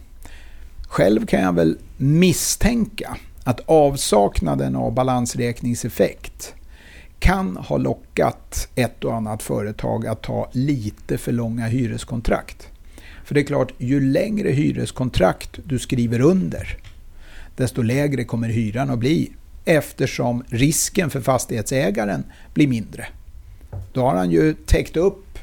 Själv 0.90 1.26
kan 1.26 1.42
jag 1.42 1.54
väl 1.54 1.78
misstänka 1.98 3.18
att 3.44 3.60
avsaknaden 3.66 4.76
av 4.76 4.94
balansräkningseffekt 4.94 6.54
kan 7.20 7.58
ha 7.58 7.78
lockat 7.78 8.70
ett 8.76 9.04
och 9.04 9.16
annat 9.16 9.44
företag 9.44 10.08
att 10.08 10.22
ta 10.22 10.50
lite 10.52 11.18
för 11.18 11.32
långa 11.32 11.66
hyreskontrakt. 11.66 12.68
För 13.26 13.36
det 13.36 13.42
är 13.42 13.46
klart, 13.46 13.74
ju 13.78 14.00
längre 14.00 14.50
hyreskontrakt 14.50 15.60
du 15.64 15.80
skriver 15.80 16.22
under, 16.22 16.78
desto 17.56 17.82
lägre 17.82 18.24
kommer 18.24 18.50
hyran 18.50 18.90
att 18.90 19.00
bli 19.00 19.32
eftersom 19.66 20.44
risken 20.48 21.10
för 21.10 21.22
fastighetsägaren 21.22 22.24
blir 22.54 22.68
mindre. 22.68 23.08
Då 23.94 24.02
har 24.02 24.16
han 24.16 24.32
ju 24.32 24.54
täckt 24.54 24.98
upp 24.98 25.40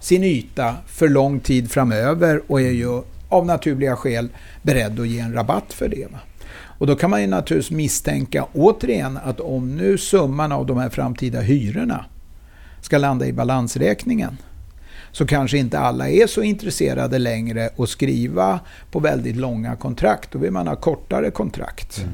sin 0.00 0.24
yta 0.24 0.76
för 0.86 1.08
lång 1.08 1.40
tid 1.40 1.70
framöver 1.70 2.42
och 2.46 2.60
är 2.60 2.70
ju 2.70 3.02
av 3.28 3.46
naturliga 3.46 3.96
skäl 3.96 4.28
beredd 4.62 5.00
att 5.00 5.08
ge 5.08 5.18
en 5.18 5.32
rabatt 5.32 5.72
för 5.72 5.88
det. 5.88 6.08
Och 6.82 6.88
då 6.88 6.96
kan 6.96 7.10
man 7.10 7.20
ju 7.20 7.26
naturligtvis 7.26 7.76
misstänka 7.76 8.46
återigen 8.52 9.18
att 9.24 9.40
om 9.40 9.76
nu 9.76 9.98
summan 9.98 10.52
av 10.52 10.66
de 10.66 10.78
här 10.78 10.88
framtida 10.88 11.40
hyrorna 11.40 12.04
ska 12.80 12.98
landa 12.98 13.26
i 13.26 13.32
balansräkningen 13.32 14.38
så 15.12 15.26
kanske 15.26 15.58
inte 15.58 15.78
alla 15.78 16.08
är 16.08 16.26
så 16.26 16.42
intresserade 16.42 17.18
längre 17.18 17.70
att 17.78 17.88
skriva 17.88 18.60
på 18.90 19.00
väldigt 19.00 19.36
långa 19.36 19.76
kontrakt. 19.76 20.32
Då 20.32 20.38
vill 20.38 20.50
man 20.50 20.68
ha 20.68 20.76
kortare 20.76 21.30
kontrakt. 21.30 22.04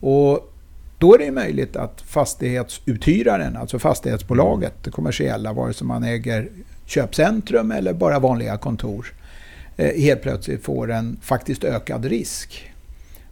Och 0.00 0.52
då 0.98 1.14
är 1.14 1.18
det 1.18 1.30
möjligt 1.30 1.76
att 1.76 2.00
fastighetsuthyraren, 2.00 3.56
alltså 3.56 3.78
fastighetsbolaget, 3.78 4.74
det 4.84 4.90
kommersiella, 4.90 5.52
vare 5.52 5.72
sig 5.72 5.86
man 5.86 6.04
äger 6.04 6.48
köpcentrum 6.86 7.70
eller 7.70 7.92
bara 7.92 8.18
vanliga 8.18 8.56
kontor, 8.56 9.14
eh, 9.76 10.00
helt 10.02 10.22
plötsligt 10.22 10.64
får 10.64 10.90
en 10.90 11.16
faktiskt 11.22 11.64
ökad 11.64 12.04
risk. 12.04 12.69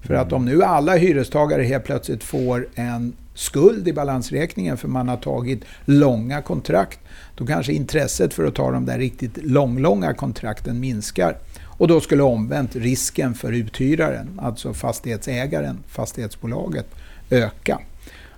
För 0.02 0.14
att 0.14 0.32
om 0.32 0.44
nu 0.44 0.62
alla 0.62 0.96
hyrestagare 0.96 1.62
helt 1.62 1.84
plötsligt 1.84 2.24
får 2.24 2.68
en 2.74 3.12
skuld 3.34 3.88
i 3.88 3.92
balansräkningen 3.92 4.76
för 4.76 4.88
man 4.88 5.08
har 5.08 5.16
tagit 5.16 5.64
långa 5.84 6.42
kontrakt, 6.42 7.00
då 7.34 7.46
kanske 7.46 7.72
intresset 7.72 8.34
för 8.34 8.44
att 8.44 8.54
ta 8.54 8.70
de 8.70 8.86
där 8.86 8.98
riktigt 8.98 9.36
långlånga 9.36 10.14
kontrakten 10.14 10.80
minskar. 10.80 11.36
Och 11.64 11.88
då 11.88 12.00
skulle 12.00 12.22
omvänt 12.22 12.76
risken 12.76 13.34
för 13.34 13.52
uthyraren, 13.52 14.40
alltså 14.42 14.74
fastighetsägaren, 14.74 15.78
fastighetsbolaget, 15.88 16.86
öka. 17.30 17.78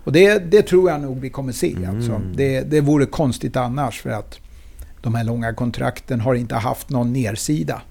Och 0.05 0.13
det, 0.13 0.39
det 0.39 0.63
tror 0.63 0.91
jag 0.91 1.01
nog 1.01 1.21
vi 1.21 1.31
kommer 1.31 1.53
se. 1.53 1.77
Alltså. 1.89 2.21
Det, 2.35 2.61
det 2.61 2.81
vore 2.81 3.07
konstigt 3.07 3.57
annars 3.57 4.01
för 4.01 4.11
att 4.11 4.39
de 5.01 5.15
här 5.15 5.25
långa 5.25 5.55
kontrakten 5.55 6.21
har 6.21 6.35
inte 6.35 6.55
haft 6.55 6.91
någon 6.91 7.13
nedsida. 7.13 7.83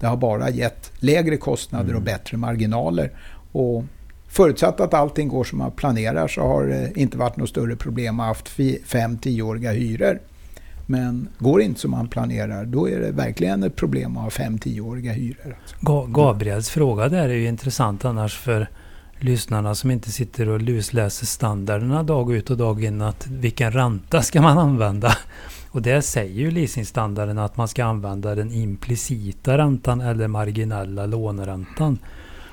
Det 0.00 0.06
har 0.06 0.16
bara 0.16 0.50
gett 0.50 0.92
lägre 0.98 1.36
kostnader 1.36 1.94
och 1.94 2.02
bättre 2.02 2.36
marginaler. 2.36 3.10
Och 3.52 3.84
förutsatt 4.28 4.80
att 4.80 4.94
allting 4.94 5.28
går 5.28 5.44
som 5.44 5.58
man 5.58 5.70
planerar 5.70 6.28
så 6.28 6.40
har 6.40 6.64
det 6.64 6.92
inte 6.94 7.18
varit 7.18 7.36
något 7.36 7.48
större 7.48 7.76
problem 7.76 8.20
att 8.20 8.24
ha 8.24 8.30
haft 8.30 8.48
5-10-åriga 8.48 9.72
hyror. 9.72 10.18
Men 10.86 11.28
går 11.38 11.58
det 11.58 11.64
inte 11.64 11.80
som 11.80 11.90
man 11.90 12.08
planerar, 12.08 12.64
då 12.64 12.88
är 12.88 13.00
det 13.00 13.10
verkligen 13.10 13.62
ett 13.62 13.76
problem 13.76 14.16
att 14.16 14.22
ha 14.22 14.44
5-10-åriga 14.44 15.12
hyror. 15.12 15.56
Ga- 15.80 16.12
Gabriels 16.12 16.70
fråga 16.70 17.08
där 17.08 17.28
är 17.28 17.34
ju 17.34 17.48
intressant 17.48 18.04
annars 18.04 18.36
för 18.38 18.68
lyssnarna 19.18 19.74
som 19.74 19.90
inte 19.90 20.10
sitter 20.10 20.48
och 20.48 20.60
lusläser 20.60 21.26
standarderna 21.26 22.02
dag 22.02 22.32
ut 22.34 22.50
och 22.50 22.56
dag 22.56 22.84
in. 22.84 23.02
Att 23.02 23.26
vilken 23.26 23.72
ränta 23.72 24.22
ska 24.22 24.42
man 24.42 24.58
använda? 24.58 25.16
Och 25.76 25.82
det 25.82 26.02
säger 26.02 26.34
ju 26.34 26.50
leasingstandarden 26.50 27.38
att 27.38 27.56
man 27.56 27.68
ska 27.68 27.84
använda 27.84 28.34
den 28.34 28.52
implicita 28.52 29.58
räntan 29.58 30.00
eller 30.00 30.28
marginella 30.28 31.06
låneräntan. 31.06 31.98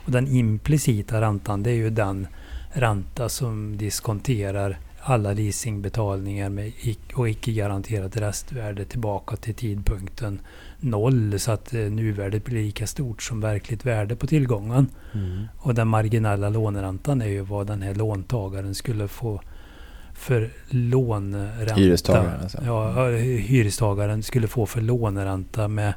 Och 0.06 0.12
den 0.12 0.28
implicita 0.28 1.22
räntan 1.22 1.64
det 1.64 1.70
är 1.70 1.76
ju 1.76 1.90
den 1.90 2.28
ränta 2.74 3.30
som 3.30 3.78
diskonterar 3.78 4.78
alla 5.00 5.34
leasingbetalningar 5.34 6.50
med 6.50 6.72
och 7.14 7.30
icke 7.30 7.52
garanterat 7.52 8.18
restvärde 8.18 8.86
tillbaka 8.86 9.36
till 9.36 9.56
tidpunkten 9.56 10.40
noll 10.80 11.40
så 11.40 11.52
att 11.52 11.74
eh, 11.74 11.80
nuvärdet 11.80 12.46
blir 12.46 12.64
lika 12.64 12.88
stort 12.88 13.22
som 13.22 13.42
verkligt 13.42 13.86
värde 13.86 14.16
på 14.16 14.28
tillgången. 14.28 14.88
Och 15.58 15.76
den 15.76 15.88
marginella 15.88 16.50
låneräntan 16.50 17.22
är 17.22 17.28
ju 17.28 17.42
vad 17.42 17.68
den 17.68 17.82
här 17.82 17.96
låntagaren 17.96 18.76
skulle 18.76 19.08
få 19.08 19.42
för 20.24 20.50
låneränta. 20.70 21.76
Hyrestagaren 21.76 22.42
alltså. 22.42 22.58
Ja, 22.66 23.08
hyrestagaren 23.10 24.24
skulle 24.24 24.48
få 24.48 24.66
för 24.66 24.82
låneränta 24.82 25.68
med, 25.68 25.94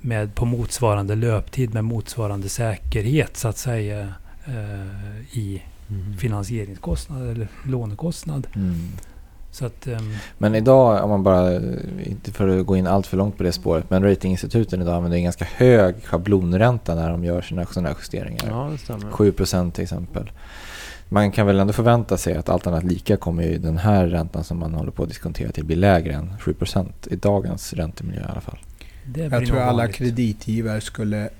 med 0.00 0.34
på 0.34 0.44
motsvarande 0.44 1.14
löptid 1.14 1.74
med 1.74 1.84
motsvarande 1.84 2.48
säkerhet 2.48 3.36
så 3.36 3.48
att 3.48 3.58
säga 3.58 4.14
eh, 4.44 5.38
i 5.38 5.62
finansieringskostnad 6.18 7.30
eller 7.30 7.48
lånekostnad. 7.64 8.46
Mm. 8.54 8.74
Så 9.50 9.66
att, 9.66 9.86
ehm, 9.86 10.14
Men 10.38 10.54
idag, 10.54 11.04
om 11.04 11.10
man 11.10 11.22
bara, 11.22 11.54
inte 12.02 12.32
för 12.32 12.48
att 12.48 12.66
gå 12.66 12.76
in 12.76 12.86
allt 12.86 13.06
för 13.06 13.16
långt 13.16 13.36
på 13.36 13.42
det 13.42 13.52
spåret, 13.52 13.90
men 13.90 14.02
ratinginstituten 14.02 14.82
idag 14.82 14.94
använder 14.94 15.18
en 15.18 15.24
ganska 15.24 15.44
hög 15.44 15.94
schablonränta 16.04 16.94
när 16.94 17.10
de 17.10 17.24
gör 17.24 17.42
sina 17.42 17.66
sådana 17.66 17.88
här 17.88 17.96
justeringar. 18.00 18.44
Ja, 18.48 18.68
det 18.72 18.78
stämmer. 18.78 19.10
7 19.10 19.32
procent 19.32 19.74
till 19.74 19.82
exempel. 19.82 20.30
Man 21.08 21.30
kan 21.30 21.46
väl 21.46 21.58
ändå 21.58 21.72
förvänta 21.72 22.16
sig 22.16 22.36
att 22.36 22.48
allt 22.48 22.66
annat 22.66 22.84
lika 22.84 23.16
kommer 23.16 23.42
ju 23.42 23.58
den 23.58 23.78
här 23.78 24.06
räntan 24.06 24.44
som 24.44 24.58
man 24.58 24.74
håller 24.74 24.90
på 24.90 25.02
att 25.02 25.08
diskontera 25.08 25.52
till 25.52 25.64
bli 25.64 25.76
lägre 25.76 26.12
än 26.12 26.38
7 26.38 26.54
procent 26.54 27.06
i 27.10 27.16
dagens 27.16 27.72
räntemiljö 27.72 28.20
i 28.20 28.24
alla 28.30 28.40
fall. 28.40 28.58
Jag 29.14 29.46
tror 29.46 29.58
alla 29.58 29.88
kreditgivare 29.88 30.80
skulle 30.80 31.30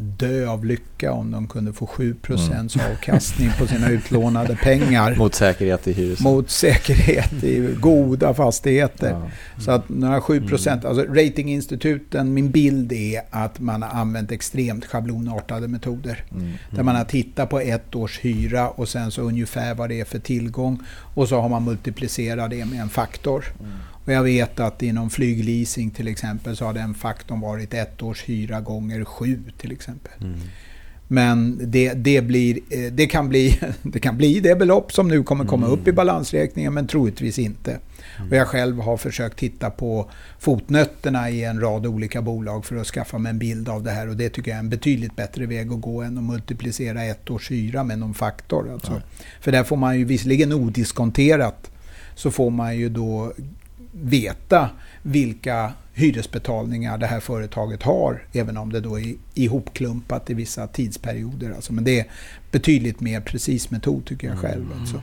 dö 0.00 0.48
av 0.48 0.64
lycka 0.64 1.12
om 1.12 1.30
de 1.30 1.46
kunde 1.46 1.72
få 1.72 1.86
7 1.86 2.16
Mm. 2.28 2.68
avkastning 2.92 3.50
på 3.58 3.66
sina 3.66 3.90
utlånade 3.90 4.56
pengar 4.56 5.16
Mot 5.16 5.34
säkerhet 5.34 5.88
i 5.88 5.92
hyres... 5.92 6.20
mot 6.20 6.50
säkerhet 6.50 7.44
i 7.44 7.76
goda 7.80 8.34
fastigheter. 8.34 9.10
Ja. 9.10 9.30
Så 9.64 9.70
att 9.70 9.88
några 9.88 10.20
7 10.20 10.48
procent, 10.48 10.84
alltså 10.84 11.04
ratinginstituten, 11.04 12.34
min 12.34 12.50
bild 12.50 12.92
är 12.92 13.20
att 13.30 13.60
man 13.60 13.82
har 13.82 14.00
använt 14.00 14.32
extremt 14.32 14.84
schablonartade 14.84 15.68
metoder. 15.68 16.24
Mm. 16.32 16.52
Där 16.70 16.82
man 16.82 16.96
har 16.96 17.04
tittat 17.04 17.50
på 17.50 17.60
ett 17.60 17.94
års 17.94 18.18
hyra 18.20 18.68
och 18.68 18.88
sen 18.88 19.10
så 19.10 19.22
ungefär 19.22 19.74
vad 19.74 19.88
det 19.88 20.00
är 20.00 20.04
för 20.04 20.18
tillgång. 20.18 20.78
Och 21.14 21.28
så 21.28 21.40
har 21.40 21.48
man 21.48 21.64
multiplicerat 21.64 22.50
det 22.50 22.64
med 22.64 22.80
en 22.80 22.88
faktor. 22.88 23.44
Och 24.08 24.14
jag 24.14 24.22
vet 24.22 24.60
att 24.60 24.82
inom 24.82 25.10
flygleasing 25.10 25.90
till 25.90 26.08
exempel 26.08 26.56
så 26.56 26.64
har 26.64 26.72
den 26.72 26.94
faktorn 26.94 27.40
varit 27.40 27.74
ett 27.74 28.02
års 28.02 28.28
hyra 28.28 28.60
gånger 28.60 29.04
sju 29.04 29.42
till 29.58 29.72
exempel. 29.72 30.12
Men 31.08 31.60
det, 31.70 31.92
det, 31.92 32.22
blir, 32.22 32.58
eh, 32.70 32.92
det, 32.92 33.06
kan 33.06 33.28
bli, 33.28 33.60
det 33.82 33.98
kan 33.98 34.16
bli 34.16 34.40
det 34.40 34.56
belopp 34.56 34.92
som 34.92 35.08
nu 35.08 35.22
kommer 35.22 35.44
komma 35.44 35.66
upp 35.66 35.88
i 35.88 35.92
balansräkningen 35.92 36.74
men 36.74 36.86
troligtvis 36.86 37.38
inte. 37.38 37.78
Och 38.30 38.36
jag 38.36 38.46
själv 38.46 38.80
har 38.80 38.96
försökt 38.96 39.38
titta 39.38 39.70
på 39.70 40.10
fotnötterna 40.38 41.30
i 41.30 41.44
en 41.44 41.60
rad 41.60 41.86
olika 41.86 42.22
bolag 42.22 42.64
för 42.64 42.76
att 42.76 42.86
skaffa 42.86 43.18
mig 43.18 43.30
en 43.30 43.38
bild 43.38 43.68
av 43.68 43.82
det 43.82 43.90
här 43.90 44.08
och 44.08 44.16
det 44.16 44.28
tycker 44.28 44.50
jag 44.50 44.56
är 44.56 44.62
en 44.62 44.70
betydligt 44.70 45.16
bättre 45.16 45.46
väg 45.46 45.72
att 45.72 45.80
gå 45.80 46.02
än 46.02 46.18
att 46.18 46.24
multiplicera 46.24 47.04
ett 47.04 47.30
års 47.30 47.50
hyra 47.50 47.84
med 47.84 47.98
någon 47.98 48.14
faktor. 48.14 48.72
Alltså. 48.72 49.02
För 49.40 49.52
där 49.52 49.64
får 49.64 49.76
man 49.76 49.98
ju 49.98 50.04
visserligen 50.04 50.52
odiskonterat 50.52 51.70
så 52.14 52.30
får 52.30 52.50
man 52.50 52.76
ju 52.76 52.88
då 52.88 53.32
veta 54.02 54.70
vilka 55.02 55.72
hyresbetalningar 55.92 56.98
det 56.98 57.06
här 57.06 57.20
företaget 57.20 57.82
har, 57.82 58.22
även 58.32 58.56
om 58.56 58.72
det 58.72 58.80
då 58.80 58.98
är 59.00 59.14
ihopklumpat 59.34 60.30
i 60.30 60.34
vissa 60.34 60.66
tidsperioder. 60.66 61.52
Alltså, 61.52 61.72
men 61.72 61.84
det 61.84 62.00
är 62.00 62.06
betydligt 62.50 63.00
mer 63.00 63.20
precis 63.20 63.70
metod 63.70 64.06
tycker 64.06 64.28
jag 64.28 64.38
själv. 64.38 64.64
Alltså. 64.80 65.00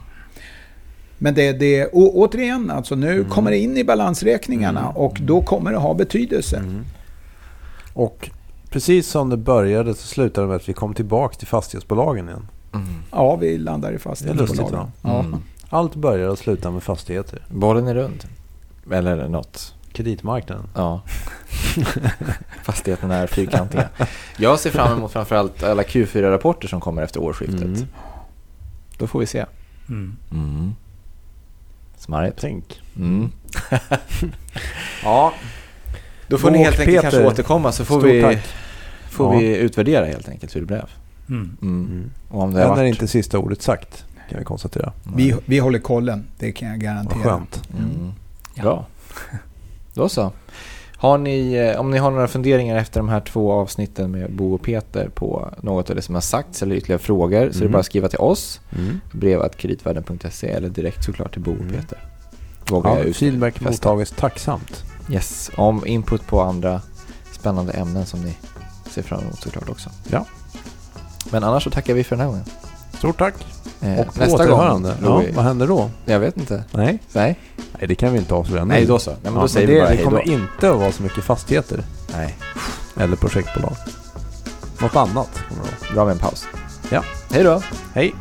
Men 1.18 1.34
det, 1.34 1.52
det 1.52 1.86
å, 1.88 2.12
återigen, 2.14 2.72
alltså, 2.72 2.96
nu 2.96 3.24
kommer 3.24 3.52
det 3.52 3.58
in 3.58 3.78
i 3.78 3.84
balansräkningarna 3.84 4.90
och 4.90 5.18
då 5.22 5.42
kommer 5.42 5.72
det 5.72 5.78
ha 5.78 5.94
betydelse. 5.94 6.64
Och 7.94 8.30
precis 8.70 9.08
som 9.08 9.30
det 9.30 9.38
började 9.38 9.94
så 9.94 10.08
slutade 10.08 10.48
det 10.48 10.50
med 10.50 10.56
att 10.56 10.70
vi 10.70 10.74
kom 10.74 10.94
tillbaka 10.94 11.36
till 11.36 11.48
fastighetsbolagen 11.48 12.30
igen. 12.30 12.48
Mm. 12.74 12.88
Ja, 13.12 13.36
vi 13.36 13.58
landar 13.58 13.90
i 13.90 13.92
Det 13.92 13.96
är 13.96 14.00
fastighetsbolagen. 14.00 14.58
lustigt 14.58 14.74
va? 14.78 14.92
Ja. 15.02 15.20
Mm. 15.20 15.40
Allt 15.70 15.96
börjar 15.96 16.30
och 16.30 16.38
slutar 16.38 16.72
med 16.72 16.84
fastigheter. 16.84 17.46
Bollen 17.50 17.88
är 17.88 17.96
rund. 17.96 18.26
Eller 18.92 19.28
något. 19.30 19.76
Kreditmarknaden. 19.92 20.66
Ja. 20.76 21.02
Fastigheterna 22.64 23.16
är 23.16 23.28
fyrkantiga. 23.28 23.90
Jag 24.38 24.60
ser 24.60 24.72
fram 24.72 24.98
emot 24.98 25.12
framförallt 25.12 25.64
alla 25.64 25.84
Q4-rapporter 25.84 26.68
som 26.68 26.82
kommer 26.82 27.02
efter 27.02 27.20
årsskiftet. 27.22 27.62
Mm. 27.62 27.86
Då 28.98 29.08
får 29.08 29.20
vi 29.20 29.26
se. 29.26 29.46
Mm. 29.90 30.16
Mm. 30.32 30.76
Smarrigt. 31.98 32.38
Tänk. 32.42 32.82
Mm. 32.98 33.32
Ja. 35.04 35.34
Då 36.28 36.38
får 36.38 36.52
ni 36.52 36.58
Och 36.58 36.64
helt 36.64 36.80
enkelt 36.80 36.96
Peter, 36.96 37.02
kanske 37.12 37.26
återkomma 37.28 37.72
så 37.72 37.86
får, 37.86 38.00
stort 38.00 38.12
vi, 38.12 38.22
tack. 38.22 38.38
får 39.10 39.34
Ja. 39.34 39.40
vi 39.40 39.58
utvärdera 39.58 40.06
helt 40.06 40.30
enkelt 40.30 40.56
hur 40.56 40.60
det 40.62 40.68
blev. 40.68 40.86
Mm. 41.30 41.58
Mm. 41.62 41.86
Mm. 41.92 42.12
Och 42.30 42.42
om 42.42 42.54
det 42.54 42.68
Men 42.68 42.78
är 42.80 42.84
inte 42.84 43.08
sista 43.08 43.40
ordet 43.40 43.62
sagt, 43.62 44.06
kan 44.30 44.40
vi 44.40 44.46
konstatera. 44.46 44.94
Vi, 45.16 45.36
vi 45.46 45.60
håller 45.60 45.80
kollen, 45.80 46.26
det 46.40 46.52
kan 46.52 46.68
jag 46.68 46.76
Vad 46.76 46.82
garantera. 46.84 47.20
skönt. 47.24 47.62
Mm. 47.78 48.12
Ja. 48.56 48.64
Bra. 48.64 48.86
Då 49.94 50.10
så. 50.10 50.32
Har 50.98 51.18
ni, 51.18 51.54
eh, 51.54 51.80
om 51.80 51.92
ni 51.92 51.98
har 51.98 52.12
några 52.12 52.28
funderingar 52.28 52.76
efter 52.78 53.00
de 53.00 53.10
här 53.10 53.20
två 53.22 53.52
avsnitten 53.52 54.12
med 54.12 54.32
Bo 54.36 54.54
och 54.56 54.62
Peter 54.62 55.10
på 55.16 55.50
något 55.62 55.90
av 55.90 55.96
det 55.96 56.02
som 56.02 56.16
har 56.16 56.22
sagts 56.22 56.62
eller 56.64 56.76
ytterligare 56.76 57.00
frågor 57.02 57.40
så 57.40 57.46
är 57.46 57.50
det 57.52 57.60
Mm. 57.60 57.72
bara 57.72 57.80
att 57.80 57.86
skriva 57.86 58.08
till 58.08 58.20
oss. 58.20 58.62
Mm. 58.78 59.00
brevatkreditvärden.se 59.12 60.48
eller 60.50 60.70
direkt 60.70 61.04
såklart 61.04 61.34
till 61.34 61.42
Bo 61.42 61.52
och 61.52 61.58
Mm. 61.62 61.74
Peter. 61.74 62.00
Vågar 62.70 63.04
Ja, 63.06 63.14
feedback 63.14 63.62
mottages 63.62 64.12
tacksamt. 64.12 64.84
Yes, 65.12 65.52
om 65.58 65.88
input 65.88 66.28
på 66.28 66.42
andra 66.42 66.82
spännande 67.32 67.74
ämnen 67.74 68.06
som 68.06 68.22
ni 68.22 68.34
ser 68.90 69.02
fram 69.02 69.20
emot 69.22 69.40
såklart 69.40 69.70
också. 69.70 69.90
Ja. 70.12 70.26
Men 71.32 71.44
annars 71.44 71.64
så 71.64 71.70
tackar 71.70 71.94
vi 71.94 72.04
för 72.04 72.16
den 72.16 72.20
här 72.26 72.28
gången. 72.32 72.46
Stort 72.98 73.18
tack. 73.18 73.36
Eh, 73.82 74.00
Och 74.00 74.18
nästa 74.20 74.46
gång, 74.48 74.86
Ja, 75.04 75.24
vad 75.36 75.46
händer 75.46 75.68
då? 75.68 75.90
jag 76.06 76.20
vet 76.20 76.38
inte. 76.38 76.64
Nej, 76.72 77.00
Nej, 77.14 77.40
Nej 77.80 77.88
det 77.88 77.96
kan 77.96 78.14
vi 78.14 78.20
inte 78.20 78.34
avslöja 78.34 78.66
nu. 78.66 78.74
Nej 78.74 78.86
då 78.86 79.00
så. 79.00 79.10
Nej, 79.12 79.20
men 79.24 79.34
Ja, 79.34 79.42
då 79.42 79.48
säger 79.48 79.68
det, 79.68 79.74
vi 79.74 79.80
bara 79.80 79.90
det 79.90 79.98
då. 79.98 80.04
kommer 80.04 80.22
inte 80.30 80.72
att 80.72 80.78
vara 80.80 80.92
så 80.92 81.04
mycket 81.04 81.24
fastigheter 81.24 81.84
Nej, 82.18 82.38
eller 82.98 83.16
projektbolag. 83.16 83.76
Något 84.82 84.96
annat 84.96 85.30
kommer 85.50 85.64
det 85.64 85.70
vara. 85.88 85.94
bra 85.94 86.06
med 86.06 86.12
en 86.12 86.20
paus. 86.20 86.46
Ja. 86.92 87.04
Hej 87.32 87.44
då. 87.44 87.62
Hej! 87.94 88.16